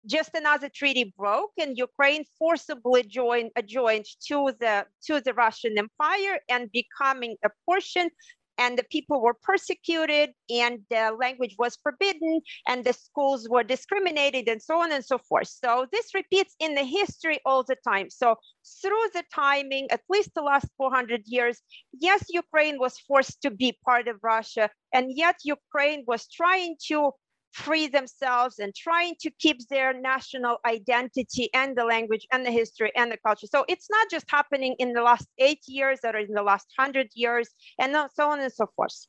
just 0.08 0.32
another 0.34 0.70
treaty 0.70 1.14
broke 1.18 1.52
and 1.58 1.78
Ukraine 1.78 2.24
forcibly 2.40 3.04
joined, 3.04 3.52
uh, 3.56 3.62
joined 3.62 4.06
to 4.28 4.54
the 4.60 4.86
to 5.06 5.22
the 5.22 5.34
Russian 5.34 5.78
Empire 5.78 6.40
and 6.50 6.72
becoming 6.72 7.36
a 7.44 7.50
portion 7.66 8.10
and 8.58 8.78
the 8.78 8.84
people 8.92 9.22
were 9.22 9.36
persecuted 9.44 10.32
and 10.50 10.80
the 10.90 11.16
language 11.20 11.56
was 11.60 11.78
forbidden 11.84 12.42
and 12.68 12.84
the 12.84 12.94
schools 12.94 13.48
were 13.50 13.64
discriminated 13.64 14.48
and 14.48 14.62
so 14.62 14.82
on 14.82 14.92
and 14.92 15.06
so 15.06 15.18
forth. 15.18 15.48
So 15.48 15.86
this 15.92 16.14
repeats 16.14 16.56
in 16.60 16.74
the 16.74 16.84
history 16.84 17.40
all 17.46 17.64
the 17.64 17.78
time. 17.88 18.10
So 18.10 18.36
through 18.82 19.10
the 19.14 19.24
timing, 19.34 19.88
at 19.92 20.02
least 20.10 20.32
the 20.34 20.42
last 20.42 20.68
400 20.78 21.22
years, 21.26 21.62
yes, 21.94 22.26
Ukraine 22.30 22.80
was 22.80 22.98
forced 23.00 23.42
to 23.44 23.52
be 23.52 23.78
part 23.86 24.08
of 24.08 24.18
Russia 24.24 24.70
and 24.94 25.12
yet 25.16 25.36
Ukraine 25.44 26.04
was 26.08 26.28
trying 26.28 26.78
to 26.88 27.12
free 27.52 27.88
themselves 27.88 28.60
and 28.60 28.74
trying 28.76 29.16
to 29.20 29.32
keep 29.40 29.68
their 29.70 29.94
national 29.94 30.58
identity 30.66 31.50
and 31.54 31.76
the 31.76 31.84
language 31.84 32.28
and 32.32 32.46
the 32.46 32.52
history 32.52 32.92
and 32.96 33.12
the 33.12 33.18
culture. 33.18 33.48
So 33.48 33.66
it's 33.68 33.90
not 33.90 34.10
just 34.10 34.26
happening 34.30 34.76
in 34.80 34.94
the 34.94 35.02
last 35.02 35.28
eight 35.40 35.62
years 35.68 36.00
or 36.04 36.18
in 36.18 36.34
the 36.34 36.44
last 36.44 36.68
hundred 36.78 37.10
years 37.16 37.50
and 37.80 37.96
so 38.14 38.30
on 38.30 38.40
and 38.40 38.52
so 38.52 38.68
forth. 38.76 39.08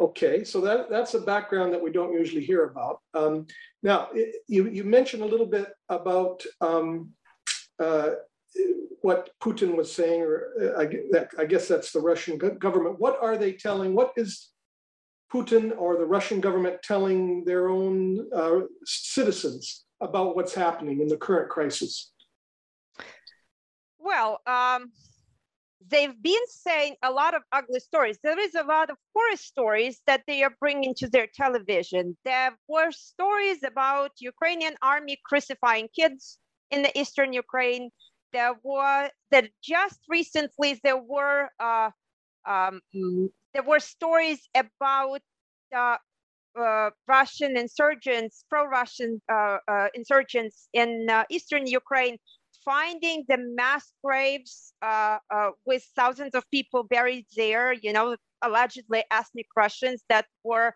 Okay, 0.00 0.42
so 0.42 0.60
that, 0.60 0.90
that's 0.90 1.14
a 1.14 1.20
background 1.20 1.72
that 1.72 1.82
we 1.82 1.90
don't 1.90 2.12
usually 2.12 2.44
hear 2.44 2.64
about. 2.64 2.98
Um, 3.14 3.46
now, 3.82 4.08
it, 4.12 4.36
you, 4.48 4.68
you 4.68 4.82
mentioned 4.82 5.22
a 5.22 5.26
little 5.26 5.46
bit 5.46 5.68
about 5.88 6.42
um, 6.60 7.10
uh, 7.78 8.10
what 9.02 9.30
Putin 9.40 9.76
was 9.76 9.92
saying, 9.92 10.22
or 10.22 10.48
uh, 10.60 10.82
I, 10.82 11.42
I 11.42 11.44
guess 11.44 11.68
that's 11.68 11.92
the 11.92 12.00
Russian 12.00 12.38
government. 12.38 12.98
What 12.98 13.18
are 13.22 13.36
they 13.36 13.52
telling? 13.52 13.94
What 13.94 14.12
is 14.16 14.50
Putin 15.34 15.72
or 15.76 15.96
the 15.96 16.06
Russian 16.06 16.40
government 16.40 16.76
telling 16.82 17.44
their 17.44 17.68
own 17.68 18.28
uh, 18.32 18.60
citizens 18.84 19.84
about 20.00 20.36
what's 20.36 20.54
happening 20.54 21.00
in 21.00 21.08
the 21.08 21.16
current 21.16 21.50
crisis? 21.50 22.12
Well, 23.98 24.40
um, 24.46 24.92
they've 25.88 26.22
been 26.22 26.46
saying 26.46 26.94
a 27.02 27.10
lot 27.10 27.34
of 27.34 27.42
ugly 27.50 27.80
stories. 27.80 28.18
There 28.22 28.38
is 28.38 28.54
a 28.54 28.62
lot 28.62 28.90
of 28.90 28.96
horror 29.12 29.36
stories 29.36 30.00
that 30.06 30.22
they 30.28 30.42
are 30.44 30.54
bringing 30.60 30.94
to 30.96 31.08
their 31.08 31.26
television. 31.34 32.16
There 32.24 32.52
were 32.68 32.92
stories 32.92 33.64
about 33.64 34.12
Ukrainian 34.20 34.76
army 34.82 35.18
crucifying 35.24 35.88
kids 35.98 36.38
in 36.70 36.82
the 36.82 36.96
eastern 36.98 37.32
Ukraine. 37.32 37.90
There 38.32 38.54
were 38.62 39.10
that 39.30 39.50
just 39.62 40.00
recently 40.08 40.80
there 40.84 41.02
were 41.14 41.50
uh, 41.58 41.90
um, 42.46 42.80
there 43.52 43.62
were 43.62 43.80
stories 43.80 44.48
about 44.54 45.20
uh, 45.74 45.96
uh, 46.58 46.90
Russian 47.08 47.56
insurgents, 47.56 48.44
pro-Russian 48.48 49.20
uh, 49.30 49.58
uh, 49.66 49.88
insurgents 49.94 50.68
in 50.72 51.06
uh, 51.10 51.24
eastern 51.30 51.66
Ukraine, 51.66 52.16
finding 52.64 53.24
the 53.28 53.38
mass 53.38 53.92
graves 54.02 54.72
uh, 54.82 55.18
uh, 55.30 55.50
with 55.66 55.84
thousands 55.96 56.34
of 56.34 56.48
people 56.50 56.84
buried 56.84 57.26
there, 57.36 57.72
you 57.72 57.92
know, 57.92 58.16
allegedly 58.42 59.04
ethnic 59.10 59.46
Russians 59.56 60.02
that 60.08 60.26
were 60.42 60.74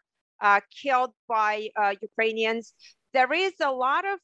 killed 0.83 1.13
by 1.29 1.69
Ukrainians. 2.01 2.75
There 3.13 3.33
is 3.33 3.55
a 3.61 3.73
lot 3.73 4.05
of 4.05 4.19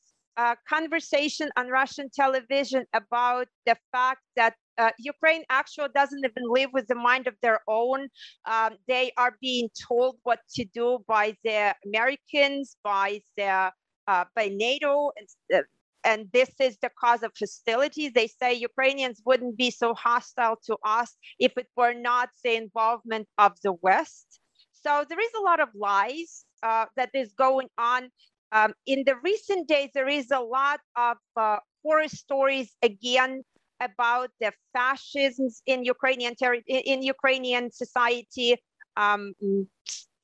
conversation 0.68 1.50
on 1.56 1.68
Russian 1.68 2.08
television 2.14 2.84
about 2.92 3.46
the 3.66 3.76
fact 3.92 4.20
that 4.36 4.54
uh, 4.78 4.90
Ukraine 4.98 5.44
actually 5.50 5.88
doesn't 5.94 6.24
even 6.24 6.44
live 6.48 6.70
with 6.72 6.86
the 6.88 6.94
mind 6.94 7.26
of 7.26 7.34
their 7.42 7.60
own. 7.68 8.08
Um, 8.44 8.76
they 8.88 9.12
are 9.16 9.36
being 9.40 9.68
told 9.88 10.16
what 10.24 10.40
to 10.56 10.64
do 10.64 10.98
by 11.06 11.36
the 11.44 11.74
Americans, 11.86 12.76
by 12.82 13.20
the 13.36 13.70
uh, 14.06 14.24
by 14.36 14.48
NATO, 14.48 15.10
and, 15.16 15.28
uh, 15.54 15.62
and 16.04 16.28
this 16.32 16.50
is 16.60 16.76
the 16.82 16.90
cause 17.00 17.22
of 17.22 17.32
hostilities. 17.38 18.12
They 18.12 18.26
say 18.26 18.52
Ukrainians 18.52 19.22
wouldn't 19.24 19.56
be 19.56 19.70
so 19.70 19.94
hostile 19.94 20.56
to 20.66 20.76
us 20.84 21.16
if 21.38 21.52
it 21.56 21.68
were 21.76 21.94
not 21.94 22.28
the 22.42 22.54
involvement 22.54 23.26
of 23.38 23.52
the 23.62 23.72
West. 23.72 24.40
So 24.72 25.04
there 25.08 25.20
is 25.20 25.30
a 25.38 25.42
lot 25.42 25.60
of 25.60 25.70
lies 25.74 26.44
uh, 26.62 26.86
that 26.96 27.10
is 27.14 27.32
going 27.32 27.68
on. 27.78 28.10
Um, 28.54 28.72
in 28.86 29.02
the 29.04 29.16
recent 29.24 29.66
days, 29.66 29.90
there 29.94 30.08
is 30.08 30.30
a 30.30 30.38
lot 30.38 30.80
of 30.96 31.16
uh, 31.36 31.58
horror 31.82 32.08
stories 32.08 32.76
again 32.82 33.42
about 33.80 34.30
the 34.40 34.52
fascisms 34.72 35.60
in 35.66 35.84
Ukrainian 35.84 36.34
ter- 36.36 36.62
in 36.68 37.02
Ukrainian 37.02 37.72
society. 37.72 38.56
Um, 38.96 39.34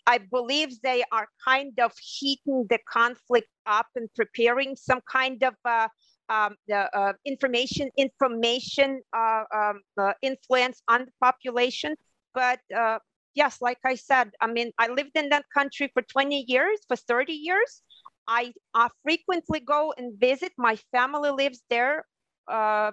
I 0.07 0.19
believe 0.19 0.81
they 0.81 1.03
are 1.13 1.29
kind 1.45 1.75
of 1.81 1.93
heating 2.01 2.67
the 2.71 2.79
conflict 2.89 3.49
up 3.67 3.89
and 3.97 4.09
preparing 4.15 4.77
some 4.77 5.01
kind 5.11 5.43
of 5.43 5.55
uh, 5.65 5.89
um, 6.29 6.55
the 6.69 6.89
uh, 6.97 7.13
information 7.27 7.91
information 7.97 9.03
uh, 9.13 9.45
um, 9.55 9.81
uh, 9.99 10.15
influence 10.23 10.83
on 10.89 11.01
the 11.07 11.13
population. 11.21 11.97
But 12.33 12.61
uh, 12.75 13.01
yes, 13.35 13.61
like 13.61 13.79
I 13.85 13.97
said, 13.97 14.31
I 14.41 14.47
mean, 14.47 14.71
I 14.79 14.89
lived 14.89 15.17
in 15.17 15.29
that 15.31 15.47
country 15.53 15.91
for 15.93 16.03
20 16.03 16.45
years, 16.47 16.79
for 16.89 16.97
30 16.97 17.33
years. 17.33 17.83
I 18.31 18.53
uh, 18.75 18.89
frequently 19.03 19.59
go 19.59 19.93
and 19.99 20.19
visit. 20.19 20.53
My 20.57 20.77
family 20.93 21.31
lives 21.31 21.61
there. 21.69 22.05
Uh, 22.49 22.93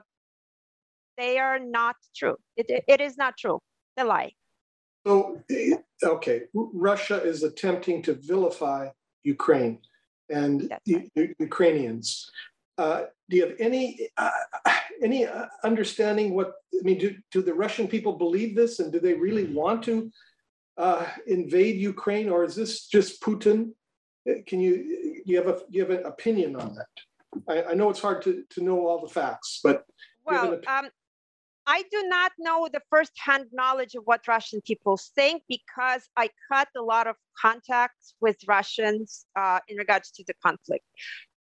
they 1.18 1.38
are 1.38 1.60
not 1.60 1.96
true. 2.16 2.38
It, 2.56 2.84
it 2.88 3.00
is 3.00 3.18
not 3.18 3.38
true. 3.38 3.60
The 3.98 4.04
lie. 4.04 4.32
So, 5.06 5.42
okay, 6.04 6.42
Russia 6.54 7.22
is 7.24 7.44
attempting 7.44 8.02
to 8.04 8.14
vilify 8.14 8.90
Ukraine 9.24 9.80
and 10.30 10.70
right. 10.88 11.32
Ukrainians. 11.40 12.30
Uh, 12.78 13.04
do 13.30 13.38
you 13.38 13.44
have 13.48 13.56
any 13.60 14.10
uh, 14.18 14.30
any 15.04 15.26
uh, 15.26 15.46
understanding 15.64 16.34
what 16.34 16.54
I 16.74 16.84
mean? 16.84 16.98
Do, 16.98 17.16
do 17.32 17.42
the 17.42 17.54
Russian 17.54 17.88
people 17.88 18.14
believe 18.14 18.56
this, 18.56 18.80
and 18.80 18.92
do 18.92 19.00
they 19.00 19.14
really 19.14 19.46
want 19.46 19.84
to 19.84 20.12
uh, 20.78 21.06
invade 21.28 21.78
Ukraine, 21.78 22.28
or 22.30 22.44
is 22.44 22.56
this 22.56 22.88
just 22.88 23.22
Putin? 23.22 23.72
Can 24.46 24.60
you 24.60 25.22
you 25.26 25.38
have 25.38 25.48
a 25.48 25.62
you 25.70 25.82
have 25.82 25.92
an 25.92 26.06
opinion 26.06 26.56
on 26.56 26.76
that? 26.76 26.88
I, 27.48 27.72
I 27.72 27.74
know 27.74 27.90
it's 27.90 28.02
hard 28.02 28.22
to, 28.24 28.44
to 28.52 28.64
know 28.64 28.88
all 28.88 29.02
the 29.02 29.14
facts, 29.14 29.60
but 29.64 29.86
well, 30.26 30.60
um, 30.68 30.90
I 31.66 31.84
do 31.92 32.04
not 32.08 32.32
know 32.38 32.70
the 32.72 32.82
firsthand 32.90 33.48
knowledge 33.52 33.96
of 33.96 34.04
what 34.06 34.28
Russian 34.28 34.62
people 34.62 34.98
think 35.16 35.44
because 35.50 36.10
I 36.16 36.30
cut 36.52 36.70
a 36.78 36.82
lot 36.82 37.08
of 37.08 37.16
contacts 37.40 38.16
with 38.22 38.38
Russians 38.48 39.26
uh, 39.36 39.60
in 39.68 39.78
regards 39.78 40.12
to 40.12 40.24
the 40.28 40.34
conflict. 40.44 40.86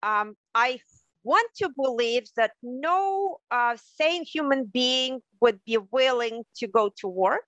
Um, 0.03 0.35
I 0.53 0.79
want 1.23 1.49
to 1.57 1.69
believe 1.69 2.23
that 2.37 2.51
no 2.63 3.37
uh, 3.51 3.77
sane 3.97 4.23
human 4.23 4.65
being 4.65 5.21
would 5.41 5.59
be 5.65 5.77
willing 5.91 6.43
to 6.57 6.67
go 6.67 6.91
to 7.01 7.07
war 7.07 7.41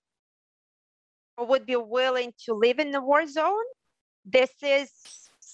or 1.38 1.46
would 1.46 1.66
be 1.66 1.76
willing 1.76 2.34
to 2.46 2.54
live 2.54 2.80
in 2.80 2.92
the 2.92 3.02
war 3.02 3.28
zone. 3.28 3.68
This 4.26 4.52
is 4.62 4.92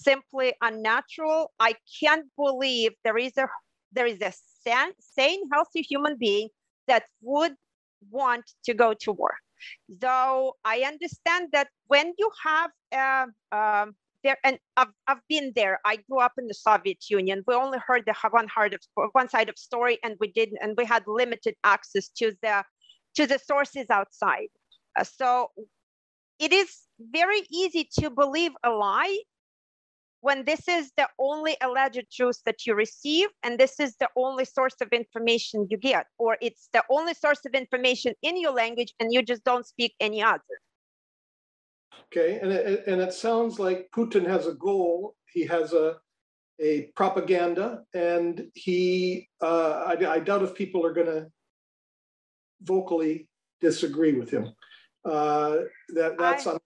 simply 0.03 0.53
unnatural. 0.61 1.51
I 1.59 1.75
can't 1.99 2.25
believe 2.37 2.91
there 3.03 3.17
is 3.17 3.37
a 3.37 3.47
there 3.91 4.07
is 4.07 4.21
a 4.21 4.33
sane, 4.65 5.43
healthy 5.53 5.81
human 5.81 6.17
being 6.17 6.49
that 6.87 7.03
would 7.21 7.53
want 8.09 8.43
to 8.65 8.73
go 8.73 8.93
to 9.01 9.11
war. 9.11 9.35
Though 9.87 10.55
I 10.65 10.81
understand 10.81 11.49
that 11.53 11.67
when 11.87 12.13
you 12.17 12.29
have 12.43 12.71
uh, 12.91 13.55
um, 13.55 13.95
there, 14.23 14.37
and 14.43 14.57
I've, 14.77 14.87
I've 15.07 15.21
been 15.29 15.51
there. 15.55 15.79
I 15.85 15.97
grew 16.09 16.19
up 16.19 16.33
in 16.37 16.47
the 16.47 16.53
Soviet 16.53 17.09
Union. 17.09 17.43
We 17.45 17.53
only 17.55 17.79
heard 17.85 18.03
the 18.05 18.15
one 18.31 18.47
heard 18.53 18.73
of 18.73 18.81
one 19.11 19.29
side 19.29 19.49
of 19.49 19.57
story, 19.57 19.99
and 20.03 20.15
we 20.19 20.31
didn't, 20.31 20.59
and 20.61 20.75
we 20.77 20.85
had 20.85 21.03
limited 21.07 21.55
access 21.63 22.07
to 22.17 22.33
the 22.41 22.63
to 23.15 23.27
the 23.27 23.37
sources 23.37 23.85
outside. 23.89 24.47
Uh, 24.97 25.03
so 25.03 25.51
it 26.39 26.51
is 26.51 26.69
very 26.99 27.41
easy 27.51 27.87
to 27.99 28.09
believe 28.09 28.51
a 28.63 28.71
lie 28.71 29.19
when 30.23 30.45
this 30.45 30.69
is 30.69 30.89
the 30.95 31.07
only 31.19 31.57
alleged 31.61 32.05
truth 32.09 32.39
that 32.45 32.65
you 32.65 32.73
receive 32.73 33.27
and 33.43 33.59
this 33.59 33.77
is 33.77 33.97
the 33.99 34.07
only 34.15 34.45
source 34.45 34.75
of 34.81 34.87
information 34.93 35.67
you 35.69 35.77
get 35.77 36.05
or 36.17 36.37
it's 36.41 36.69
the 36.71 36.81
only 36.89 37.13
source 37.13 37.41
of 37.45 37.53
information 37.53 38.13
in 38.21 38.39
your 38.39 38.53
language 38.53 38.93
and 39.01 39.11
you 39.11 39.21
just 39.21 39.43
don't 39.43 39.67
speak 39.67 39.93
any 39.99 40.23
other. 40.23 40.55
Okay 42.05 42.39
and 42.41 42.53
it, 42.53 42.87
and 42.87 43.01
it 43.01 43.13
sounds 43.13 43.59
like 43.59 43.89
putin 43.93 44.25
has 44.25 44.47
a 44.47 44.53
goal. 44.53 45.15
He 45.25 45.45
has 45.45 45.73
a 45.73 45.97
a 46.61 46.89
propaganda 46.95 47.83
and 47.93 48.45
he 48.53 49.27
uh, 49.41 49.73
I, 49.91 49.93
I 50.15 50.19
doubt 50.19 50.43
if 50.43 50.55
people 50.55 50.85
are 50.85 50.93
going 50.93 51.07
to 51.17 51.27
vocally 52.61 53.27
disagree 53.59 54.13
with 54.13 54.29
him. 54.29 54.53
Uh, 55.03 55.63
that 55.95 56.17
that's 56.17 56.47
I, 56.47 56.57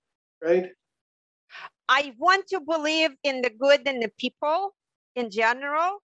right 0.43 0.67
I 1.89 2.13
want 2.17 2.47
to 2.47 2.59
believe 2.59 3.11
in 3.23 3.41
the 3.41 3.49
good 3.49 3.87
in 3.87 3.99
the 3.99 4.11
people 4.17 4.75
in 5.15 5.29
general, 5.29 5.99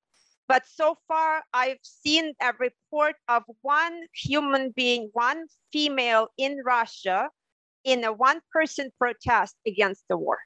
but 0.47 0.63
so 0.67 0.97
far 1.07 1.43
I've 1.53 1.83
seen 1.83 2.33
a 2.41 2.53
report 2.59 3.15
of 3.27 3.43
one 3.61 4.01
human 4.13 4.71
being, 4.75 5.09
one 5.13 5.45
female 5.71 6.29
in 6.37 6.57
Russia 6.65 7.29
in 7.83 8.03
a 8.05 8.13
one 8.13 8.39
person 8.51 8.91
protest 8.97 9.55
against 9.67 10.05
the 10.09 10.17
war. 10.17 10.37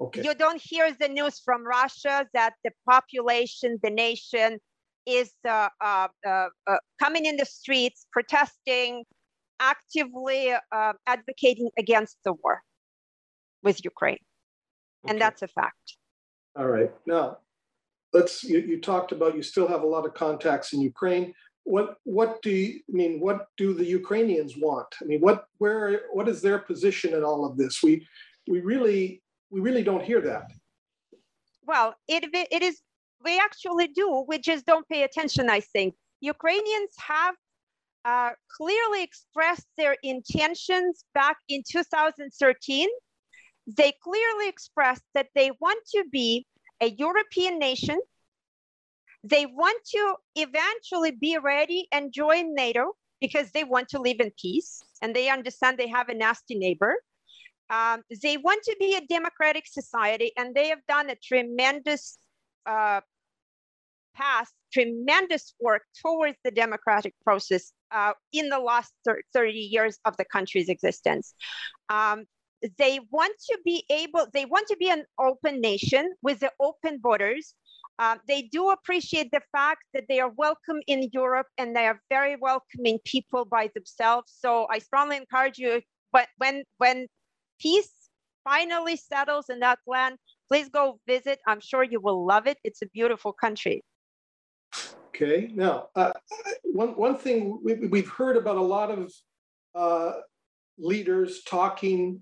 Okay. 0.00 0.22
You 0.22 0.34
don't 0.34 0.60
hear 0.62 0.92
the 0.92 1.08
news 1.08 1.40
from 1.40 1.66
Russia 1.66 2.26
that 2.34 2.54
the 2.62 2.70
population, 2.88 3.78
the 3.82 3.90
nation 3.90 4.58
is 5.06 5.32
uh, 5.48 5.68
uh, 5.80 6.08
uh, 6.26 6.48
uh 6.66 6.76
coming 7.02 7.26
in 7.26 7.36
the 7.36 7.46
streets, 7.46 8.06
protesting, 8.12 9.04
actively 9.58 10.52
uh, 10.52 10.92
advocating 11.06 11.70
against 11.78 12.18
the 12.24 12.34
war 12.34 12.62
with 13.66 13.84
Ukraine. 13.92 14.22
Okay. 15.02 15.08
And 15.08 15.16
that's 15.20 15.42
a 15.48 15.50
fact. 15.60 15.86
All 16.58 16.70
right. 16.76 16.92
Now, 17.14 17.24
let's, 18.16 18.34
you, 18.50 18.58
you 18.70 18.76
talked 18.92 19.10
about 19.16 19.36
you 19.38 19.42
still 19.42 19.68
have 19.74 19.82
a 19.82 19.90
lot 19.94 20.06
of 20.06 20.12
contacts 20.14 20.68
in 20.74 20.80
Ukraine. 20.80 21.26
What, 21.74 21.88
what 22.04 22.30
do 22.44 22.50
you 22.50 22.68
I 22.90 22.92
mean? 23.00 23.12
What 23.26 23.38
do 23.62 23.66
the 23.80 23.88
Ukrainians 24.00 24.52
want? 24.66 24.90
I 25.02 25.04
mean, 25.10 25.20
what, 25.26 25.38
where, 25.58 25.82
what 26.16 26.26
is 26.32 26.38
their 26.40 26.60
position 26.70 27.10
in 27.18 27.22
all 27.28 27.42
of 27.48 27.52
this? 27.60 27.74
We, 27.86 27.92
we 28.52 28.58
really, 28.72 29.02
we 29.52 29.58
really 29.66 29.84
don't 29.90 30.04
hear 30.10 30.20
that. 30.30 30.46
Well, 31.70 31.88
it, 32.14 32.22
it 32.56 32.62
is, 32.68 32.76
we 33.26 33.34
actually 33.46 33.88
do. 34.02 34.08
We 34.30 34.36
just 34.50 34.64
don't 34.70 34.88
pay 34.88 35.02
attention, 35.08 35.44
I 35.58 35.60
think. 35.74 35.90
Ukrainians 36.20 36.92
have 37.14 37.34
uh, 38.12 38.30
clearly 38.56 39.02
expressed 39.08 39.66
their 39.76 39.96
intentions 40.14 40.94
back 41.20 41.36
in 41.48 41.60
2013 41.68 42.88
they 43.66 43.92
clearly 44.02 44.48
expressed 44.48 45.02
that 45.14 45.28
they 45.34 45.50
want 45.60 45.84
to 45.94 46.04
be 46.10 46.46
a 46.80 46.90
European 46.90 47.58
nation. 47.58 47.98
They 49.24 49.46
want 49.46 49.82
to 49.92 50.14
eventually 50.36 51.10
be 51.10 51.36
ready 51.38 51.88
and 51.90 52.12
join 52.12 52.54
NATO 52.54 52.92
because 53.20 53.50
they 53.50 53.64
want 53.64 53.88
to 53.88 54.00
live 54.00 54.20
in 54.20 54.30
peace 54.40 54.82
and 55.02 55.16
they 55.16 55.28
understand 55.28 55.78
they 55.78 55.88
have 55.88 56.08
a 56.08 56.14
nasty 56.14 56.56
neighbor. 56.56 56.96
Um, 57.68 58.02
they 58.22 58.36
want 58.36 58.62
to 58.64 58.76
be 58.78 58.94
a 58.94 59.00
democratic 59.00 59.66
society 59.66 60.30
and 60.36 60.54
they 60.54 60.68
have 60.68 60.78
done 60.86 61.10
a 61.10 61.16
tremendous 61.16 62.18
uh, 62.66 63.00
past, 64.14 64.52
tremendous 64.72 65.54
work 65.60 65.82
towards 66.00 66.36
the 66.44 66.52
democratic 66.52 67.14
process 67.24 67.72
uh, 67.90 68.12
in 68.32 68.48
the 68.48 68.58
last 68.58 68.92
30 69.34 69.52
years 69.52 69.98
of 70.04 70.16
the 70.16 70.24
country's 70.24 70.68
existence. 70.68 71.34
Um, 71.88 72.26
they 72.78 73.00
want 73.10 73.34
to 73.50 73.58
be 73.64 73.84
able, 73.90 74.26
they 74.32 74.44
want 74.44 74.66
to 74.68 74.76
be 74.76 74.90
an 74.90 75.04
open 75.18 75.60
nation 75.60 76.14
with 76.22 76.40
the 76.40 76.52
open 76.60 76.98
borders. 76.98 77.54
Um, 77.98 78.20
they 78.28 78.42
do 78.42 78.70
appreciate 78.70 79.30
the 79.30 79.40
fact 79.52 79.82
that 79.94 80.04
they 80.08 80.20
are 80.20 80.30
welcome 80.36 80.80
in 80.86 81.08
Europe 81.12 81.46
and 81.56 81.74
they 81.74 81.86
are 81.86 82.00
very 82.10 82.36
welcoming 82.36 82.98
people 83.04 83.44
by 83.44 83.70
themselves. 83.74 84.34
So 84.38 84.66
I 84.70 84.78
strongly 84.80 85.16
encourage 85.16 85.58
you, 85.58 85.80
but 86.12 86.28
when 86.36 86.64
when 86.76 87.06
peace 87.58 87.92
finally 88.44 88.96
settles 88.96 89.48
in 89.48 89.60
that 89.60 89.78
land, 89.86 90.18
please 90.48 90.68
go 90.68 91.00
visit. 91.06 91.40
I'm 91.46 91.60
sure 91.60 91.82
you 91.82 92.00
will 92.00 92.24
love 92.24 92.46
it. 92.46 92.58
It's 92.64 92.82
a 92.82 92.86
beautiful 92.86 93.32
country. 93.32 93.82
Okay, 95.08 95.50
now, 95.54 95.88
uh, 95.96 96.12
one, 96.62 96.90
one 96.90 97.16
thing 97.16 97.58
we, 97.64 97.74
we've 97.86 98.08
heard 98.08 98.36
about 98.36 98.56
a 98.56 98.62
lot 98.62 98.90
of 98.90 99.12
uh, 99.74 100.20
leaders 100.78 101.42
talking 101.44 102.20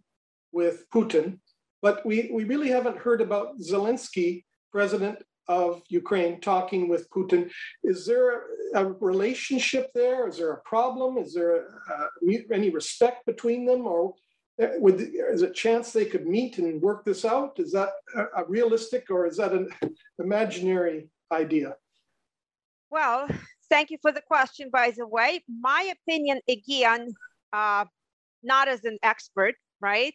with 0.55 0.85
Putin, 0.95 1.39
but 1.83 2.05
we, 2.07 2.31
we 2.33 2.45
really 2.45 2.71
haven't 2.71 2.97
heard 2.97 3.21
about 3.21 3.59
Zelensky, 3.59 4.45
president 4.73 5.19
of 5.49 5.83
Ukraine, 5.89 6.41
talking 6.41 6.89
with 6.89 7.11
Putin. 7.11 7.51
Is 7.83 8.07
there 8.07 8.29
a, 8.33 8.41
a 8.77 8.93
relationship 9.13 9.91
there? 9.95 10.27
Is 10.29 10.39
there 10.39 10.53
a 10.53 10.63
problem? 10.63 11.19
Is 11.19 11.35
there 11.35 11.51
a, 11.57 12.55
any 12.59 12.71
respect 12.71 13.27
between 13.27 13.67
them? 13.67 13.87
Or 13.87 14.15
uh, 14.63 14.69
would, 14.79 15.01
is 15.35 15.43
a 15.43 15.51
chance 15.51 15.93
they 15.93 16.07
could 16.07 16.27
meet 16.27 16.59
and 16.59 16.81
work 16.81 17.05
this 17.05 17.25
out? 17.25 17.53
Is 17.59 17.73
that 17.73 17.91
a, 18.17 18.23
a 18.41 18.45
realistic 18.49 19.11
or 19.11 19.27
is 19.27 19.37
that 19.37 19.53
an 19.53 19.69
imaginary 20.19 21.11
idea? 21.31 21.77
Well, 22.91 23.27
thank 23.69 23.91
you 23.91 23.99
for 24.01 24.13
the 24.13 24.23
question, 24.23 24.71
by 24.73 24.93
the 24.97 25.07
way. 25.07 25.43
My 25.49 25.93
opinion, 25.97 26.41
again, 26.49 27.13
uh, 27.53 27.85
not 28.43 28.69
as 28.69 28.85
an 28.85 28.99
expert, 29.03 29.57
right? 29.81 30.15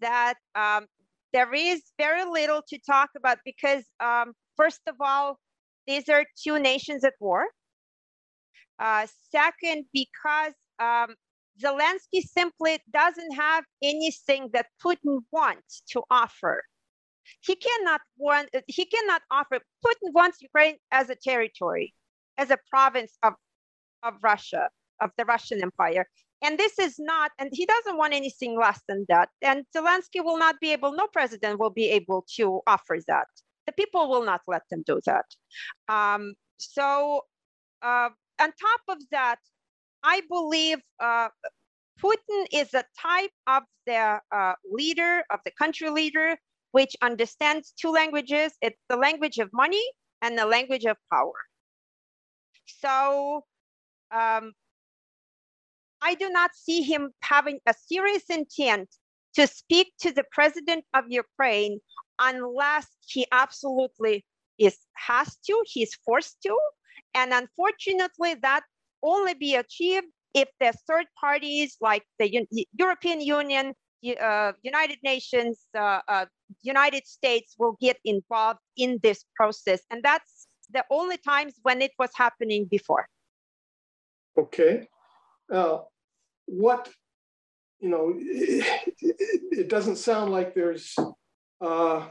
That 0.00 0.34
um, 0.54 0.86
there 1.32 1.52
is 1.54 1.82
very 1.98 2.24
little 2.24 2.62
to 2.68 2.78
talk 2.78 3.10
about 3.16 3.38
because, 3.44 3.84
um, 4.00 4.32
first 4.56 4.80
of 4.86 4.96
all, 5.00 5.38
these 5.86 6.08
are 6.08 6.24
two 6.42 6.58
nations 6.58 7.04
at 7.04 7.14
war. 7.20 7.46
Uh, 8.78 9.06
second, 9.30 9.84
because 9.92 10.54
um, 10.78 11.14
Zelensky 11.62 12.22
simply 12.22 12.78
doesn't 12.92 13.34
have 13.34 13.64
anything 13.82 14.50
that 14.52 14.66
Putin 14.84 15.20
wants 15.30 15.82
to 15.90 16.02
offer. 16.10 16.62
He 17.40 17.56
cannot 17.56 18.00
want, 18.18 18.50
he 18.66 18.84
cannot 18.86 19.22
offer. 19.30 19.58
Putin 19.84 20.12
wants 20.12 20.42
Ukraine 20.42 20.76
as 20.90 21.10
a 21.10 21.14
territory 21.14 21.94
as 22.36 22.50
a 22.50 22.58
province 22.70 23.16
of, 23.22 23.34
of 24.02 24.14
Russia, 24.22 24.68
of 25.00 25.10
the 25.16 25.24
Russian 25.24 25.62
Empire. 25.62 26.06
And 26.42 26.58
this 26.58 26.78
is 26.78 26.96
not, 26.98 27.30
and 27.38 27.48
he 27.52 27.64
doesn't 27.64 27.96
want 27.96 28.12
anything 28.12 28.58
less 28.58 28.80
than 28.86 29.06
that. 29.08 29.30
And 29.40 29.64
Zelensky 29.74 30.22
will 30.22 30.38
not 30.38 30.56
be 30.60 30.72
able, 30.72 30.92
no 30.92 31.06
president 31.06 31.58
will 31.58 31.70
be 31.70 31.88
able 31.90 32.26
to 32.36 32.60
offer 32.66 32.98
that. 33.08 33.26
The 33.66 33.72
people 33.72 34.10
will 34.10 34.24
not 34.24 34.42
let 34.46 34.62
them 34.70 34.82
do 34.86 35.00
that. 35.06 35.24
Um, 35.88 36.34
so, 36.58 37.22
uh, 37.82 38.10
on 38.40 38.52
top 38.60 38.80
of 38.88 38.98
that, 39.10 39.38
I 40.02 40.20
believe 40.28 40.78
uh, 41.00 41.28
Putin 42.02 42.46
is 42.52 42.74
a 42.74 42.84
type 43.00 43.30
of 43.46 43.62
the 43.86 44.18
uh, 44.30 44.52
leader, 44.70 45.24
of 45.30 45.40
the 45.44 45.52
country 45.52 45.88
leader, 45.88 46.36
which 46.72 46.94
understands 47.00 47.72
two 47.80 47.90
languages. 47.90 48.52
It's 48.60 48.80
the 48.88 48.96
language 48.96 49.38
of 49.38 49.48
money 49.52 49.82
and 50.20 50.36
the 50.36 50.46
language 50.46 50.84
of 50.84 50.96
power. 51.10 51.32
So 52.66 53.44
um, 54.14 54.52
I 56.04 56.14
do 56.14 56.28
not 56.28 56.50
see 56.54 56.82
him 56.82 57.10
having 57.22 57.58
a 57.66 57.74
serious 57.74 58.24
intent 58.28 58.88
to 59.36 59.46
speak 59.46 59.92
to 60.00 60.12
the 60.12 60.24
president 60.30 60.84
of 60.94 61.04
Ukraine 61.08 61.80
unless 62.20 62.86
he 63.06 63.26
absolutely 63.32 64.24
is 64.58 64.78
has 64.94 65.36
to, 65.46 65.54
he's 65.66 65.94
forced 66.04 66.36
to. 66.42 66.56
And 67.14 67.32
unfortunately, 67.32 68.34
that 68.42 68.62
only 69.02 69.34
be 69.34 69.54
achieved 69.54 70.06
if 70.34 70.48
the 70.60 70.72
third 70.86 71.06
parties 71.18 71.76
like 71.80 72.04
the 72.18 72.46
European 72.78 73.20
Union, 73.20 73.72
uh, 74.20 74.52
United 74.62 74.98
Nations, 75.02 75.66
uh, 75.76 76.00
uh, 76.08 76.26
United 76.62 77.06
States 77.06 77.54
will 77.58 77.76
get 77.80 77.98
involved 78.04 78.60
in 78.76 78.98
this 79.02 79.24
process. 79.36 79.80
And 79.90 80.02
that's 80.02 80.48
the 80.70 80.84
only 80.90 81.18
times 81.18 81.54
when 81.62 81.80
it 81.82 81.92
was 81.98 82.10
happening 82.14 82.66
before. 82.70 83.06
Okay. 84.36 84.88
Now, 85.48 85.88
what, 86.46 86.90
you 87.80 87.88
know, 87.88 88.14
it, 88.16 88.94
it 89.00 89.68
doesn't 89.68 89.96
sound 89.96 90.32
like 90.32 90.54
there's 90.54 90.94
uh, 91.60 92.06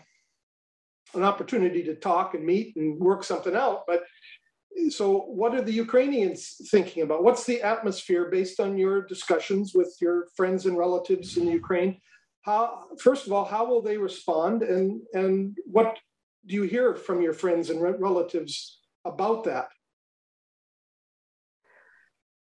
an 1.13 1.23
opportunity 1.23 1.83
to 1.83 1.95
talk 1.95 2.33
and 2.33 2.45
meet 2.45 2.75
and 2.75 2.99
work 2.99 3.23
something 3.23 3.55
out, 3.55 3.83
but 3.87 4.03
so 4.89 5.19
what 5.27 5.53
are 5.53 5.61
the 5.61 5.71
Ukrainians 5.71 6.55
thinking 6.69 7.03
about? 7.03 7.23
What's 7.23 7.45
the 7.45 7.61
atmosphere 7.61 8.29
based 8.29 8.59
on 8.59 8.77
your 8.77 9.03
discussions 9.05 9.73
with 9.73 9.95
your 10.01 10.27
friends 10.35 10.65
and 10.65 10.77
relatives 10.77 11.37
in 11.37 11.47
Ukraine? 11.47 11.99
How, 12.41 12.87
first 12.99 13.25
of 13.27 13.33
all, 13.33 13.45
how 13.45 13.65
will 13.65 13.81
they 13.81 13.97
respond 13.97 14.63
and, 14.63 15.01
and 15.13 15.57
what 15.65 15.97
do 16.45 16.55
you 16.55 16.63
hear 16.63 16.95
from 16.95 17.21
your 17.21 17.33
friends 17.33 17.69
and 17.69 17.81
relatives 17.81 18.81
about 19.05 19.43
that? 19.45 19.67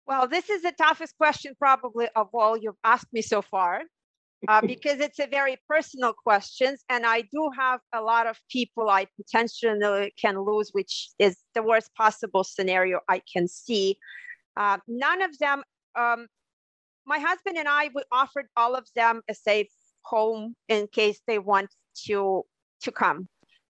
Well, 0.08 0.28
this 0.28 0.50
is 0.50 0.62
the 0.62 0.72
toughest 0.72 1.18
question 1.18 1.54
probably 1.60 2.08
of 2.16 2.30
all 2.34 2.58
you've 2.58 2.82
asked 2.84 3.12
me 3.12 3.22
so 3.22 3.42
far. 3.42 3.82
Uh, 4.48 4.62
because 4.74 5.00
it's 5.00 5.20
a 5.20 5.28
very 5.28 5.58
personal 5.68 6.14
question 6.14 6.76
and 6.90 7.08
i 7.08 7.22
do 7.22 7.50
have 7.58 7.80
a 7.92 8.00
lot 8.00 8.28
of 8.28 8.38
people 8.52 8.88
i 8.88 9.04
potentially 9.20 10.14
can 10.22 10.40
lose 10.40 10.70
which 10.74 11.10
is 11.18 11.38
the 11.56 11.64
worst 11.64 11.90
possible 11.96 12.44
scenario 12.44 13.00
i 13.10 13.20
can 13.34 13.48
see 13.48 13.98
uh, 14.56 14.78
none 14.88 15.24
of 15.24 15.36
them 15.40 15.64
um, 15.96 16.28
my 17.08 17.18
husband 17.18 17.58
and 17.58 17.68
i 17.68 17.90
we 17.96 18.04
offered 18.12 18.46
all 18.56 18.76
of 18.76 18.86
them 18.96 19.22
a 19.28 19.34
safe 19.34 19.72
home 20.04 20.56
in 20.70 20.86
case 20.86 21.20
they 21.26 21.40
want 21.40 21.72
to 21.96 22.44
to 22.80 22.92
come 22.92 23.28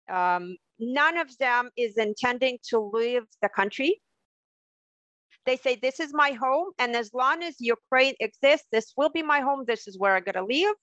um, 0.09 0.57
none 0.79 1.17
of 1.17 1.37
them 1.39 1.71
is 1.77 1.97
intending 1.97 2.59
to 2.69 2.79
leave 2.79 3.23
the 3.41 3.49
country. 3.49 4.01
They 5.47 5.57
say, 5.57 5.77
This 5.77 6.01
is 6.01 6.13
my 6.13 6.33
home. 6.33 6.71
And 6.79 6.95
as 6.95 7.13
long 7.13 7.43
as 7.43 7.57
Ukraine 7.59 8.15
exists, 8.21 8.67
this 8.73 8.93
will 8.97 9.11
be 9.11 9.23
my 9.23 9.41
home. 9.41 9.65
This 9.67 9.87
is 9.89 9.99
where 9.99 10.17
I'm 10.17 10.25
going 10.25 10.35
to 10.35 10.45
live. 10.45 10.75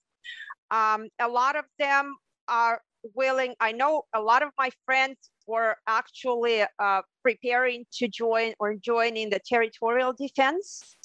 Um, 0.72 1.08
a 1.19 1.28
lot 1.28 1.56
of 1.56 1.65
them 1.78 2.15
are 2.48 2.82
willing. 3.15 3.56
I 3.60 3.72
know 3.72 4.04
a 4.13 4.22
lot 4.22 4.43
of 4.43 4.50
my 4.58 4.69
friends 4.86 5.17
were 5.48 5.76
actually 5.88 6.63
uh, 6.78 7.02
preparing 7.24 7.86
to 7.93 8.08
join 8.08 8.54
or 8.60 8.76
joining 8.76 9.30
the 9.30 9.39
territorial 9.45 10.13
defense. 10.13 10.98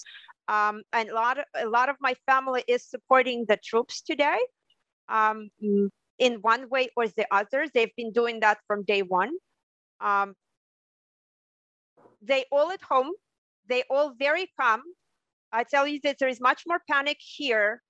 Um, 0.48 0.82
and 0.92 1.08
a 1.08 1.14
lot, 1.14 1.38
of, 1.38 1.44
a 1.56 1.66
lot 1.66 1.88
of 1.88 1.96
my 2.00 2.14
family 2.26 2.64
is 2.68 2.84
supporting 2.84 3.46
the 3.48 3.56
troops 3.56 4.02
today. 4.02 4.38
Um, 5.08 5.50
in 6.18 6.34
one 6.40 6.68
way 6.68 6.88
or 6.96 7.08
the 7.08 7.26
other. 7.30 7.66
They've 7.72 7.94
been 7.96 8.12
doing 8.12 8.40
that 8.40 8.58
from 8.66 8.84
day 8.84 9.02
one. 9.02 9.32
Um, 10.00 10.34
they 12.22 12.44
all 12.50 12.70
at 12.70 12.82
home. 12.82 13.10
They 13.68 13.84
all 13.90 14.14
very 14.18 14.50
calm. 14.58 14.82
I 15.52 15.64
tell 15.64 15.86
you 15.86 16.00
that 16.04 16.16
there 16.18 16.28
is 16.28 16.40
much 16.40 16.62
more 16.66 16.80
panic 16.90 17.18
here 17.20 17.82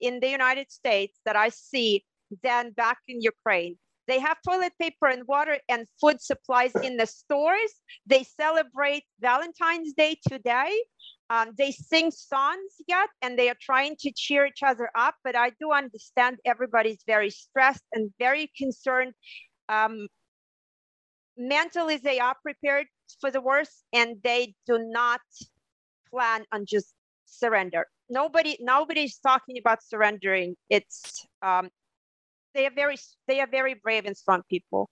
in 0.00 0.20
the 0.20 0.28
United 0.28 0.70
States 0.70 1.18
that 1.24 1.36
I 1.36 1.50
see 1.50 2.04
than 2.42 2.72
back 2.72 2.98
in 3.08 3.20
Ukraine. 3.20 3.76
They 4.08 4.18
have 4.18 4.38
toilet 4.46 4.72
paper 4.80 5.06
and 5.06 5.26
water 5.26 5.58
and 5.68 5.86
food 6.00 6.20
supplies 6.20 6.74
in 6.74 6.96
the 6.96 7.06
stores. 7.06 7.72
They 8.06 8.24
celebrate 8.24 9.04
Valentine's 9.20 9.92
Day 9.92 10.16
today. 10.28 10.72
Um, 11.30 11.52
they 11.56 11.70
sing 11.70 12.10
songs 12.10 12.72
yet 12.88 13.08
and 13.22 13.38
they 13.38 13.48
are 13.48 13.56
trying 13.60 13.96
to 14.00 14.12
cheer 14.14 14.44
each 14.46 14.62
other 14.62 14.90
up, 14.94 15.14
but 15.24 15.36
I 15.36 15.50
do 15.60 15.72
understand 15.72 16.38
everybody's 16.44 17.02
very 17.06 17.30
stressed 17.30 17.84
and 17.92 18.10
very 18.18 18.50
concerned. 18.56 19.14
Um, 19.68 20.08
mentally, 21.38 21.96
they 21.96 22.18
are 22.18 22.36
prepared 22.42 22.88
for 23.20 23.30
the 23.30 23.40
worst 23.40 23.84
and 23.92 24.16
they 24.22 24.54
do 24.66 24.78
not 24.78 25.20
plan 26.10 26.44
on 26.52 26.64
just 26.66 26.94
surrender. 27.26 27.86
Nobody, 28.10 28.56
nobody's 28.60 29.18
talking 29.18 29.58
about 29.58 29.82
surrendering. 29.82 30.56
It's 30.68 31.26
um, 31.40 31.70
they 32.54 32.66
are 32.66 32.74
very, 32.74 32.96
they 33.26 33.40
are 33.40 33.46
very 33.46 33.74
brave 33.74 34.04
and 34.04 34.16
strong 34.16 34.42
people. 34.48 34.90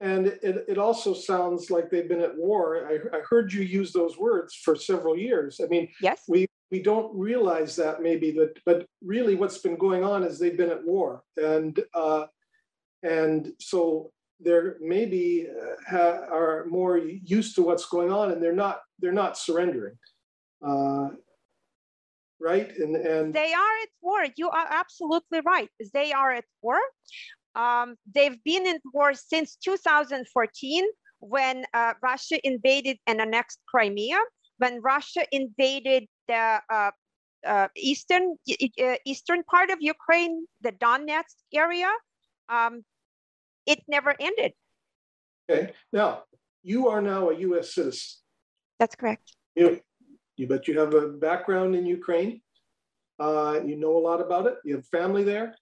And 0.00 0.26
it, 0.26 0.64
it 0.68 0.78
also 0.78 1.14
sounds 1.14 1.70
like 1.70 1.90
they've 1.90 2.08
been 2.08 2.20
at 2.20 2.36
war. 2.36 2.86
I, 2.86 3.16
I 3.16 3.20
heard 3.28 3.52
you 3.52 3.62
use 3.62 3.92
those 3.92 4.18
words 4.18 4.54
for 4.54 4.76
several 4.76 5.16
years. 5.16 5.60
I 5.62 5.68
mean, 5.68 5.88
yes, 6.02 6.22
we, 6.28 6.46
we 6.70 6.82
don't 6.82 7.14
realize 7.16 7.76
that 7.76 8.02
maybe, 8.02 8.30
that, 8.32 8.58
but 8.66 8.86
really 9.02 9.36
what's 9.36 9.58
been 9.58 9.76
going 9.76 10.04
on 10.04 10.22
is 10.22 10.38
they've 10.38 10.56
been 10.56 10.70
at 10.70 10.84
war. 10.84 11.22
And, 11.36 11.80
uh, 11.94 12.26
and 13.02 13.52
so 13.58 14.10
they're 14.40 14.76
maybe 14.80 15.48
uh, 15.92 15.96
are 16.30 16.66
more 16.68 16.98
used 16.98 17.54
to 17.56 17.62
what's 17.62 17.86
going 17.86 18.12
on 18.12 18.32
and 18.32 18.42
they're 18.42 18.52
not, 18.52 18.80
they're 18.98 19.12
not 19.12 19.38
surrendering. 19.38 19.96
Uh, 20.66 21.08
right? 22.40 22.70
And, 22.76 22.96
and 22.96 23.34
they 23.34 23.52
are 23.52 23.76
at 23.82 23.88
war. 24.02 24.26
You 24.36 24.50
are 24.50 24.66
absolutely 24.70 25.40
right. 25.46 25.68
They 25.92 26.12
are 26.12 26.32
at 26.32 26.44
war. 26.62 26.78
Um, 27.54 27.96
they've 28.14 28.42
been 28.44 28.66
in 28.66 28.78
war 28.92 29.14
since 29.14 29.56
2014 29.64 30.84
when 31.20 31.64
uh, 31.72 31.94
Russia 32.02 32.38
invaded 32.46 32.98
and 33.06 33.20
annexed 33.20 33.60
Crimea, 33.66 34.18
when 34.58 34.80
Russia 34.82 35.24
invaded 35.32 36.06
the 36.28 36.60
uh, 36.70 36.90
uh, 37.46 37.68
eastern 37.76 38.36
uh, 38.82 38.96
eastern 39.04 39.42
part 39.44 39.70
of 39.70 39.78
Ukraine, 39.80 40.46
the 40.60 40.72
Donetsk 40.72 41.36
area, 41.54 41.90
um, 42.48 42.84
it 43.66 43.82
never 43.88 44.14
ended. 44.18 44.52
Okay. 45.50 45.72
Now, 45.92 46.22
you 46.62 46.88
are 46.88 47.02
now 47.02 47.30
a 47.30 47.38
U.S. 47.38 47.74
citizen. 47.74 48.18
That's 48.78 48.94
correct. 48.94 49.36
You, 49.54 49.80
you 50.36 50.46
bet 50.46 50.68
you 50.68 50.78
have 50.78 50.94
a 50.94 51.08
background 51.08 51.74
in 51.74 51.86
Ukraine. 51.86 52.40
Uh, 53.18 53.60
you 53.64 53.76
know 53.76 53.96
a 53.96 53.98
lot 53.98 54.20
about 54.20 54.46
it. 54.46 54.56
You 54.64 54.76
have 54.76 54.86
family 54.86 55.24
there. 55.24 55.54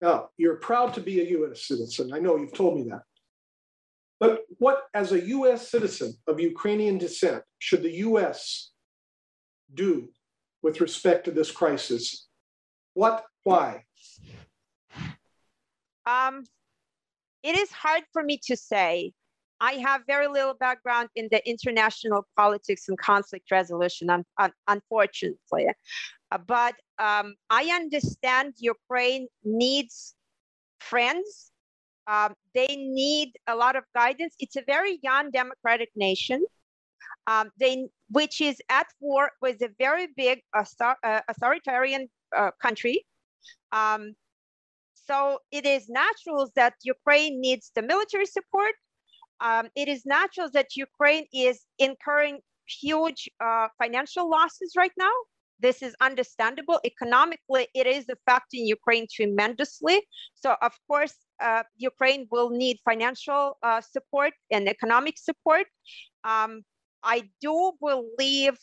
Now, 0.00 0.28
you're 0.36 0.56
proud 0.56 0.94
to 0.94 1.00
be 1.00 1.20
a 1.20 1.30
U.S. 1.38 1.62
citizen. 1.62 2.12
I 2.12 2.18
know 2.18 2.36
you've 2.36 2.52
told 2.52 2.76
me 2.76 2.88
that. 2.90 3.02
But 4.18 4.42
what, 4.58 4.84
as 4.94 5.12
a 5.12 5.26
US 5.26 5.68
citizen 5.68 6.14
of 6.26 6.40
Ukrainian 6.40 6.98
descent, 6.98 7.42
should 7.58 7.82
the 7.82 7.96
US 8.08 8.70
do 9.72 10.08
with 10.62 10.80
respect 10.80 11.24
to 11.24 11.30
this 11.30 11.50
crisis? 11.50 12.28
What, 12.94 13.24
why? 13.44 13.84
Um, 16.06 16.44
it 17.46 17.56
is 17.56 17.70
hard 17.70 18.02
for 18.12 18.22
me 18.22 18.38
to 18.46 18.56
say. 18.56 19.12
I 19.58 19.74
have 19.74 20.02
very 20.06 20.28
little 20.28 20.52
background 20.52 21.08
in 21.16 21.28
the 21.30 21.40
international 21.48 22.26
politics 22.36 22.88
and 22.88 22.98
conflict 22.98 23.50
resolution, 23.50 24.10
un- 24.10 24.24
un- 24.38 24.52
unfortunately. 24.68 25.66
Uh, 26.30 26.38
but 26.38 26.74
um, 26.98 27.34
I 27.48 27.70
understand 27.72 28.54
Ukraine 28.58 29.28
needs 29.44 30.14
friends 30.80 31.52
um, 32.06 32.34
they 32.54 32.68
need 32.68 33.32
a 33.46 33.56
lot 33.56 33.76
of 33.76 33.84
guidance. 33.94 34.34
It's 34.38 34.56
a 34.56 34.62
very 34.66 34.98
young 35.02 35.30
democratic 35.30 35.90
nation, 35.96 36.44
um, 37.26 37.50
they, 37.58 37.88
which 38.10 38.40
is 38.40 38.60
at 38.68 38.86
war 39.00 39.32
with 39.42 39.60
a 39.62 39.70
very 39.78 40.08
big 40.16 40.40
author, 40.56 40.94
uh, 41.02 41.20
authoritarian 41.28 42.08
uh, 42.36 42.50
country. 42.62 43.04
So 45.06 45.38
it 45.50 45.64
is 45.66 45.88
natural 45.88 46.50
that 46.56 46.74
Ukraine 46.82 47.40
needs 47.40 47.70
the 47.74 47.82
military 47.82 48.26
support. 48.26 48.74
Um, 49.40 49.68
it 49.74 49.88
is 49.88 50.04
natural 50.06 50.50
that 50.52 50.76
Ukraine 50.76 51.26
is 51.32 51.64
incurring 51.78 52.40
huge 52.66 53.28
uh, 53.40 53.68
financial 53.78 54.28
losses 54.28 54.72
right 54.76 54.96
now 54.98 55.16
this 55.60 55.82
is 55.82 55.94
understandable. 56.00 56.80
Economically, 56.84 57.68
it 57.74 57.86
is 57.86 58.06
affecting 58.08 58.66
Ukraine 58.66 59.06
tremendously. 59.12 60.02
So, 60.34 60.56
of 60.60 60.72
course, 60.88 61.14
uh, 61.40 61.62
Ukraine 61.76 62.26
will 62.30 62.50
need 62.50 62.78
financial 62.84 63.58
uh, 63.62 63.80
support 63.80 64.32
and 64.50 64.68
economic 64.68 65.18
support. 65.18 65.66
Um, 66.24 66.62
I 67.02 67.28
do 67.40 67.72
believe 67.80 68.58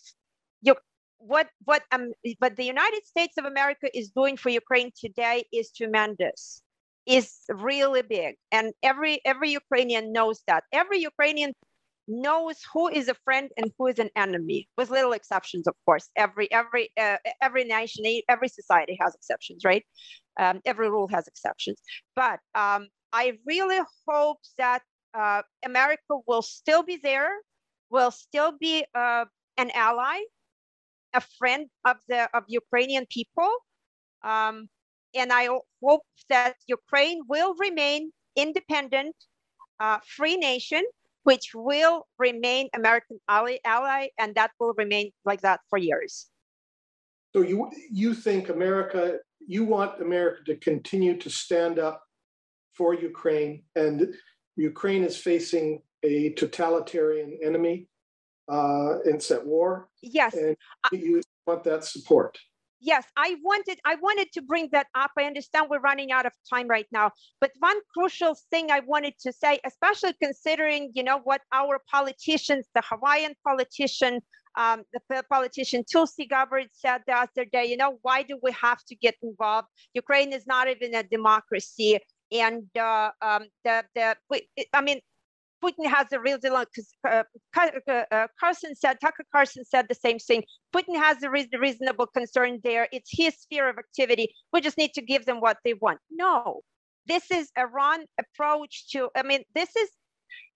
what 1.26 1.48
what 1.66 1.84
um, 1.92 2.12
what 2.40 2.56
the 2.56 2.66
United 2.66 3.06
States 3.06 3.36
of 3.38 3.46
America 3.46 3.88
is 3.98 4.10
doing 4.10 4.36
for 4.38 4.50
Ukraine 4.50 4.92
today 5.00 5.46
is 5.54 5.72
tremendous, 5.72 6.62
is 7.06 7.32
really 7.50 8.02
big, 8.02 8.36
and 8.52 8.74
every 8.84 9.22
every 9.26 9.52
Ukrainian 9.52 10.12
knows 10.12 10.42
that. 10.48 10.64
Every 10.72 11.00
Ukrainian 11.00 11.54
knows 12.08 12.58
who 12.74 12.90
is 12.90 13.08
a 13.08 13.16
friend 13.26 13.50
and 13.58 13.72
who 13.78 13.88
is 13.88 13.98
an 14.00 14.10
enemy 14.18 14.68
with 14.78 14.90
little 14.90 15.14
exceptions 15.14 15.66
of 15.68 15.76
course. 15.86 16.10
Every 16.16 16.52
every 16.52 16.90
uh, 17.00 17.18
every 17.42 17.64
nation 17.64 18.04
every 18.28 18.50
society 18.50 18.98
has 19.02 19.16
exceptions 19.16 19.64
right? 19.64 19.86
Um, 20.40 20.62
every 20.66 20.90
rule 20.90 21.08
has 21.10 21.28
exceptions. 21.28 21.80
But 22.16 22.40
um, 22.56 22.88
i 23.14 23.38
really 23.46 23.80
hope 24.08 24.40
that 24.58 24.82
uh, 25.14 25.42
america 25.64 26.14
will 26.28 26.42
still 26.42 26.84
be 26.84 26.98
there 26.98 27.32
will 27.90 28.12
still 28.12 28.52
be 28.60 28.84
uh, 28.96 29.26
an 29.58 29.70
ally 29.76 30.18
a 31.14 31.22
friend 31.40 31.68
of 31.86 31.98
the 32.10 32.30
of 32.36 32.44
ukrainian 32.48 33.06
people 33.10 33.52
um, 34.24 34.68
and 35.14 35.32
i 35.32 35.48
hope 35.84 36.06
that 36.30 36.56
ukraine 36.68 37.22
will 37.28 37.54
remain 37.60 38.12
independent 38.36 39.16
uh, 39.80 40.00
free 40.16 40.38
nation 40.38 40.84
which 41.24 41.52
will 41.56 42.06
remain 42.20 42.70
American 42.76 43.20
ally, 43.28 43.58
ally, 43.66 44.08
and 44.20 44.36
that 44.36 44.52
will 44.60 44.74
remain 44.78 45.12
like 45.26 45.42
that 45.42 45.62
for 45.70 45.80
years. 45.80 46.30
So 47.36 47.42
you 47.42 47.72
you 47.92 48.14
think 48.14 48.50
America, 48.50 49.18
you 49.40 49.66
want 49.66 50.02
America 50.02 50.44
to 50.46 50.56
continue 50.58 51.18
to 51.18 51.30
stand 51.30 51.80
up 51.80 52.04
for 52.74 52.94
Ukraine, 52.94 53.64
and 53.76 54.14
Ukraine 54.56 55.04
is 55.04 55.18
facing 55.18 55.82
a 56.04 56.32
totalitarian 56.34 57.40
enemy 57.42 57.88
uh, 58.50 58.98
set 59.20 59.46
war. 59.46 59.90
Yes, 60.02 60.34
and 60.34 60.58
you 60.92 61.22
want 61.46 61.64
that 61.64 61.84
support 61.84 62.38
yes, 62.84 63.06
I 63.18 63.36
wanted 63.42 63.80
I 63.86 63.96
wanted 63.96 64.32
to 64.34 64.42
bring 64.42 64.70
that 64.74 64.88
up. 64.94 65.12
I 65.18 65.24
understand 65.24 65.68
we're 65.70 65.80
running 65.80 66.12
out 66.12 66.26
of 66.26 66.34
time 66.50 66.68
right 66.68 66.86
now, 66.92 67.12
but 67.40 67.52
one 67.60 67.78
crucial 67.94 68.36
thing 68.52 68.70
I 68.70 68.82
wanted 68.82 69.16
to 69.22 69.32
say, 69.32 69.60
especially 69.66 70.14
considering 70.22 70.92
you 70.94 71.04
know 71.04 71.20
what 71.24 71.42
our 71.52 71.80
politicians, 71.90 72.68
the 72.76 72.84
Hawaiian 72.86 73.34
politician, 73.44 74.22
um, 74.58 74.84
the 75.10 75.24
politician 75.30 75.84
Tulsi 75.92 76.26
Gabbard 76.26 76.68
said 76.74 77.02
the 77.08 77.14
other 77.14 77.46
day, 77.46 77.66
you 77.66 77.78
know, 77.78 77.98
why 78.02 78.22
do 78.24 78.38
we 78.44 78.52
have 78.52 78.84
to 78.90 78.96
get 78.96 79.16
involved? 79.24 79.70
Ukraine 79.94 80.34
is 80.34 80.46
not 80.46 80.68
even 80.68 80.94
a 80.94 81.04
democracy. 81.04 82.00
And 82.32 82.66
uh, 82.78 83.12
um, 83.22 83.44
the, 83.64 83.84
the, 83.94 84.16
I 84.74 84.82
mean, 84.82 85.00
Putin 85.64 85.88
has 85.88 86.08
a 86.12 86.20
real 86.20 86.38
deal 86.38 86.58
because 86.60 86.94
uh, 87.10 87.24
uh, 87.58 88.04
uh, 88.12 88.28
Carson 88.40 88.76
said, 88.76 88.98
Tucker 89.00 89.24
Carson 89.32 89.64
said 89.64 89.86
the 89.88 89.96
same 89.96 90.20
thing. 90.20 90.44
Putin 90.76 90.96
has 90.98 91.24
a 91.24 91.30
reasonable 91.30 92.08
concern 92.08 92.60
there. 92.64 92.88
It's 92.92 93.10
his 93.12 93.36
sphere 93.36 93.70
of 93.70 93.78
activity. 93.78 94.34
We 94.52 94.62
just 94.62 94.78
need 94.78 94.94
to 94.96 95.02
give 95.02 95.26
them 95.26 95.40
what 95.40 95.58
they 95.64 95.76
want. 95.76 96.00
No, 96.12 96.62
this 97.08 97.32
is 97.32 97.50
Iran 97.58 98.06
approach 98.20 98.90
to, 98.92 99.10
I 99.16 99.24
mean, 99.24 99.44
this 99.56 99.76
is, 99.76 99.90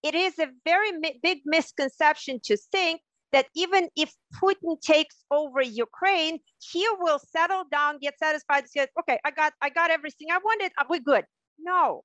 it 0.04 0.16
is 0.16 0.38
a 0.40 0.48
very 0.66 0.92
mi- 0.92 1.20
big 1.24 1.40
misconception 1.46 2.40
to 2.46 2.58
think 2.72 3.02
that 3.32 3.48
even 3.56 3.90
if 3.96 4.14
Putin 4.42 4.80
takes 4.82 5.16
over 5.32 5.62
Ukraine, 5.62 6.40
he 6.60 6.86
will 7.00 7.20
settle 7.20 7.64
down, 7.72 8.00
get 8.00 8.18
satisfied, 8.20 8.68
say, 8.68 8.88
okay, 9.00 9.20
I 9.26 9.32
got, 9.32 9.54
I 9.62 9.70
got 9.70 9.92
everything 9.92 10.28
I 10.32 10.38
wanted. 10.38 10.72
We're 10.90 11.00
good. 11.00 11.26
No, 11.60 12.04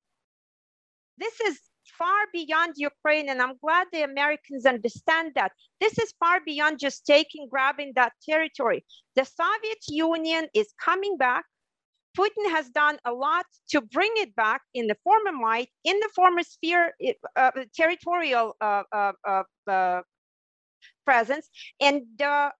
this 1.19 1.41
is 1.41 1.61
far 1.99 2.27
beyond 2.33 2.75
Ukraine, 2.77 3.29
and 3.29 3.40
I'm 3.40 3.57
glad 3.59 3.87
the 3.92 4.03
Americans 4.03 4.66
understand 4.66 5.33
that. 5.35 5.53
This 5.81 5.99
is 5.99 6.12
far 6.18 6.40
beyond 6.45 6.79
just 6.79 7.07
taking, 7.07 7.49
grabbing 7.49 7.92
that 7.97 8.12
territory. 8.29 8.85
The 9.16 9.25
Soviet 9.25 9.83
Union 9.88 10.49
is 10.55 10.73
coming 10.83 11.16
back. 11.16 11.45
Putin 12.18 12.51
has 12.51 12.68
done 12.71 12.99
a 13.05 13.12
lot 13.12 13.47
to 13.71 13.81
bring 13.81 14.12
it 14.16 14.35
back 14.37 14.61
in 14.75 14.87
the 14.87 14.97
former 15.03 15.33
might, 15.33 15.71
in 15.85 15.99
the 16.01 16.11
former 16.14 16.42
sphere, 16.42 16.95
uh, 17.37 17.51
territorial 17.75 18.55
uh, 18.61 18.83
uh, 18.92 19.12
uh, 19.27 19.42
uh 19.66 20.03
presence, 21.05 21.49
and 21.81 22.21
uh, 22.21 22.51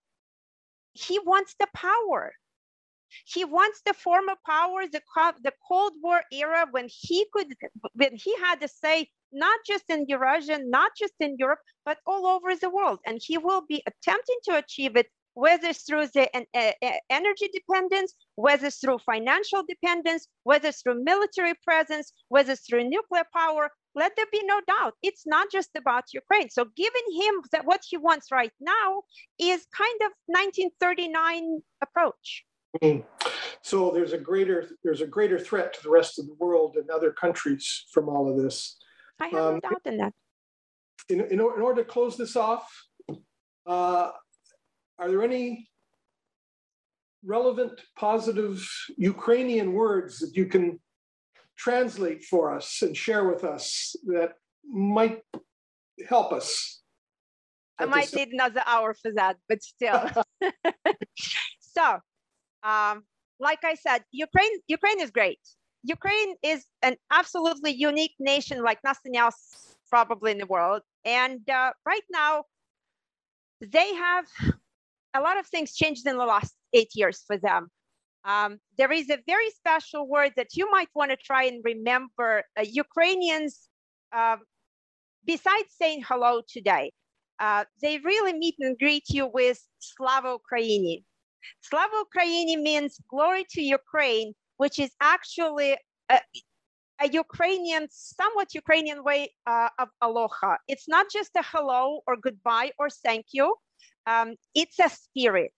he 0.95 1.19
wants 1.21 1.55
the 1.59 1.69
power. 1.75 2.33
He 3.27 3.44
wants 3.44 3.83
the 3.85 3.94
former 3.94 4.35
powers, 4.46 4.90
the, 4.92 5.03
the 5.42 5.53
Cold 5.68 5.92
War 6.03 6.22
era 6.33 6.66
when 6.70 6.88
he 6.88 7.27
could, 7.33 7.55
when 7.94 8.16
he 8.16 8.37
had 8.38 8.61
to 8.61 8.68
say, 8.68 9.09
not 9.33 9.59
just 9.66 9.85
in 9.88 10.07
Eurasia, 10.09 10.59
not 10.62 10.92
just 10.98 11.14
in 11.20 11.37
Europe, 11.38 11.61
but 11.85 11.98
all 12.07 12.27
over 12.27 12.55
the 12.55 12.70
world. 12.70 13.01
And 13.07 13.20
he 13.22 13.38
will 13.38 13.62
be 13.66 13.83
attempting 13.87 14.37
to 14.44 14.59
achieve 14.59 14.96
it, 14.96 15.07
whether 15.35 15.72
through 15.72 16.09
the 16.09 16.29
uh, 16.35 16.92
energy 17.09 17.48
dependence, 17.53 18.14
whether 18.35 18.70
through 18.70 18.98
financial 18.98 19.64
dependence, 19.66 20.29
whether 20.44 20.70
through 20.72 21.03
military 21.03 21.55
presence, 21.64 22.12
whether 22.29 22.55
through 22.57 22.88
nuclear 22.88 23.25
power. 23.35 23.70
Let 23.94 24.16
there 24.16 24.27
be 24.33 24.42
no 24.44 24.61
doubt. 24.66 24.94
It's 25.03 25.27
not 25.27 25.48
just 25.51 25.70
about 25.77 26.05
Ukraine. 26.14 26.48
So 26.51 26.66
giving 26.77 27.09
him 27.20 27.35
that 27.53 27.66
what 27.66 27.83
he 27.87 27.96
wants 27.98 28.33
right 28.33 28.53
now 28.61 29.03
is 29.38 29.66
kind 29.77 30.01
of 30.03 30.12
1939 30.27 31.61
approach. 31.83 32.44
Mm. 32.81 33.05
So 33.63 33.91
there's 33.91 34.13
a 34.13 34.19
greater 34.19 34.71
there's 34.83 35.01
a 35.01 35.07
greater 35.07 35.39
threat 35.39 35.73
to 35.75 35.83
the 35.83 35.91
rest 35.91 36.19
of 36.19 36.27
the 36.27 36.35
world 36.35 36.77
and 36.77 36.89
other 36.91 37.13
countries 37.13 37.87
from 37.93 38.09
all 38.09 38.31
of 38.31 38.43
this. 38.43 38.77
I 39.21 39.29
have 39.29 39.35
um, 39.35 39.55
no 39.55 39.71
doubt 39.71 39.81
in 39.85 39.97
that. 39.99 40.13
In, 41.09 41.21
in, 41.21 41.33
in, 41.33 41.41
order 41.41 41.83
to 41.83 41.89
close 41.89 42.17
this 42.17 42.37
off, 42.37 42.69
uh, 43.67 44.11
are 44.99 45.11
there 45.11 45.23
any 45.23 45.69
relevant, 47.25 47.81
positive 47.97 48.67
Ukrainian 48.97 49.73
words 49.73 50.19
that 50.21 50.37
you 50.37 50.47
can 50.47 50.81
translate 51.57 52.25
for 52.25 52.55
us 52.55 52.83
and 52.83 52.97
share 52.97 53.29
with 53.29 53.45
us 53.45 53.95
that 54.05 54.35
might 54.65 55.23
help 56.09 56.33
us? 56.33 56.83
I 57.79 57.87
might 57.87 58.15
need 58.15 58.29
another 58.29 58.63
hour 58.67 58.95
for 58.95 59.13
that, 59.15 59.37
but 59.49 59.63
still. 59.63 60.11
so 61.59 61.99
um, 62.62 63.05
like 63.38 63.64
I 63.64 63.75
said, 63.75 64.05
Ukraine 64.11 64.53
Ukraine 64.68 65.01
is 65.01 65.11
great. 65.11 65.40
Ukraine 65.83 66.37
is 66.42 66.64
an 66.83 66.96
absolutely 67.11 67.72
unique 67.72 68.14
nation, 68.20 68.62
like 68.62 68.79
nothing 68.85 69.16
else 69.16 69.77
probably 69.90 70.31
in 70.31 70.38
the 70.38 70.46
world. 70.46 70.83
And 71.05 71.40
uh, 71.51 71.72
right 71.85 72.07
now, 72.11 72.44
they 73.61 73.92
have 73.94 74.27
a 75.14 75.20
lot 75.20 75.38
of 75.38 75.46
things 75.46 75.75
changed 75.75 76.07
in 76.07 76.16
the 76.16 76.25
last 76.25 76.55
eight 76.72 76.92
years 76.94 77.25
for 77.27 77.37
them. 77.37 77.68
Um, 78.25 78.59
there 78.79 78.92
is 78.92 79.11
a 79.11 79.18
very 79.27 79.51
special 79.51 80.09
word 80.09 80.33
that 80.37 80.57
you 80.57 80.70
might 80.70 80.88
want 80.94 81.11
to 81.11 81.16
try 81.16 81.44
and 81.44 81.61
remember. 81.64 82.44
Uh, 82.57 82.62
Ukrainians, 82.62 83.68
uh, 84.12 84.37
besides 85.27 85.70
saying 85.81 86.05
hello 86.07 86.42
today, 86.48 86.92
uh, 87.40 87.64
they 87.83 87.98
really 87.98 88.33
meet 88.33 88.55
and 88.61 88.79
greet 88.79 89.05
you 89.09 89.27
with 89.27 89.61
Slava 89.81 90.38
Ukraini. 90.38 91.03
Slava 91.61 92.05
Ukraini 92.07 92.61
means 92.61 92.99
glory 93.09 93.45
to 93.51 93.63
Ukraine, 93.63 94.35
which 94.57 94.79
is 94.79 94.91
actually 95.01 95.77
a, 96.09 96.21
a 97.01 97.09
Ukrainian, 97.09 97.89
somewhat 97.91 98.55
Ukrainian 98.55 99.03
way 99.05 99.31
uh, 99.47 99.71
of 99.79 99.89
aloha. 100.01 100.57
It's 100.69 100.89
not 100.89 101.07
just 101.11 101.31
a 101.37 101.43
hello 101.43 102.01
or 102.07 102.17
goodbye 102.17 102.71
or 102.79 102.89
thank 102.91 103.27
you. 103.33 103.55
Um, 104.07 104.37
it's 104.55 104.79
a 104.79 104.89
spirit. 104.89 105.55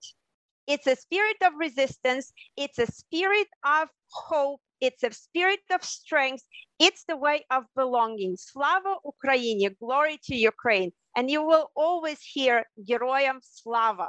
It's 0.66 0.86
a 0.86 0.96
spirit 0.96 1.36
of 1.42 1.52
resistance. 1.58 2.32
It's 2.56 2.78
a 2.78 2.86
spirit 2.86 3.48
of 3.64 3.88
hope. 4.10 4.60
It's 4.80 5.02
a 5.02 5.12
spirit 5.12 5.60
of 5.70 5.84
strength. 5.84 6.44
It's 6.78 7.04
the 7.04 7.16
way 7.16 7.44
of 7.50 7.64
belonging. 7.76 8.36
Slava 8.36 8.96
Ukraini, 9.04 9.68
glory 9.78 10.18
to 10.24 10.34
Ukraine. 10.34 10.92
And 11.16 11.30
you 11.30 11.42
will 11.42 11.70
always 11.76 12.20
hear 12.20 12.64
Geroyam 12.88 13.38
Slava. 13.42 14.08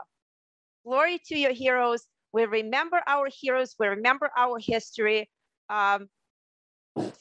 Glory 0.86 1.19
to 1.28 1.38
your 1.38 1.54
heroes. 1.54 2.04
We 2.32 2.45
remember 2.45 3.02
our 3.08 3.28
heroes. 3.32 3.76
We 3.80 3.88
remember 3.88 4.30
our 4.38 4.58
history. 4.60 5.30
Um, 5.69 6.08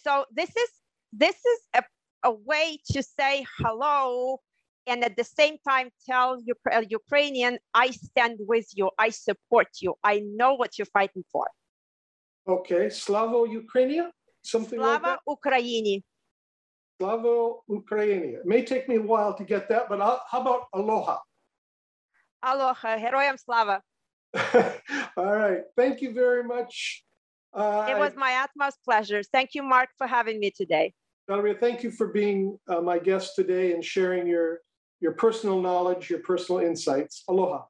so 0.03 0.27
this 0.35 0.50
is 0.50 0.70
this 1.12 1.37
is 1.37 1.61
a, 1.74 1.83
a 2.24 2.33
way 2.33 2.79
to 2.92 3.03
say 3.03 3.46
hello 3.59 4.40
and 4.87 5.05
at 5.05 5.16
the 5.16 5.24
same 5.24 5.57
time 5.66 5.88
tell 6.09 6.38
Ukra- 6.42 6.85
Ukrainian, 6.90 7.59
I 7.72 7.90
stand 7.90 8.37
with 8.40 8.66
you, 8.74 8.90
I 8.98 9.11
support 9.11 9.68
you, 9.81 9.94
I 10.05 10.22
know 10.24 10.55
what 10.55 10.79
you're 10.79 10.92
fighting 10.92 11.24
for. 11.33 11.46
Okay, 12.46 12.87
Slavo 12.87 13.46
Ukrainia, 13.48 14.11
something 14.42 14.79
like 14.79 15.00
Slava 15.00 15.18
that. 15.27 15.37
Ukraini. 15.37 16.03
Slavo 17.00 17.61
Ukrainia. 17.70 18.40
It 18.40 18.46
may 18.46 18.62
take 18.62 18.88
me 18.88 18.96
a 18.96 19.03
while 19.03 19.35
to 19.35 19.44
get 19.44 19.68
that, 19.70 19.88
but 19.88 20.00
I'll, 20.00 20.22
how 20.31 20.40
about 20.42 20.66
aloha? 20.74 21.18
Aloha, 22.44 22.96
Heroyam 22.98 23.38
Slava. 23.38 23.83
All 25.16 25.37
right, 25.37 25.62
thank 25.76 26.02
you 26.02 26.12
very 26.12 26.44
much. 26.44 27.04
Uh, 27.52 27.87
It 27.88 27.98
was 27.98 28.12
my 28.16 28.35
utmost 28.42 28.78
pleasure. 28.85 29.22
Thank 29.22 29.50
you, 29.54 29.62
Mark, 29.62 29.88
for 29.96 30.07
having 30.07 30.40
me 30.40 30.50
today. 30.50 30.92
Valeria, 31.28 31.54
thank 31.59 31.83
you 31.83 31.90
for 31.90 32.09
being 32.09 32.59
uh, 32.68 32.80
my 32.80 32.98
guest 32.98 33.35
today 33.35 33.72
and 33.72 33.85
sharing 33.85 34.26
your 34.26 34.61
your 35.00 35.12
personal 35.12 35.61
knowledge, 35.61 36.11
your 36.11 36.20
personal 36.20 36.61
insights. 36.61 37.24
Aloha. 37.28 37.64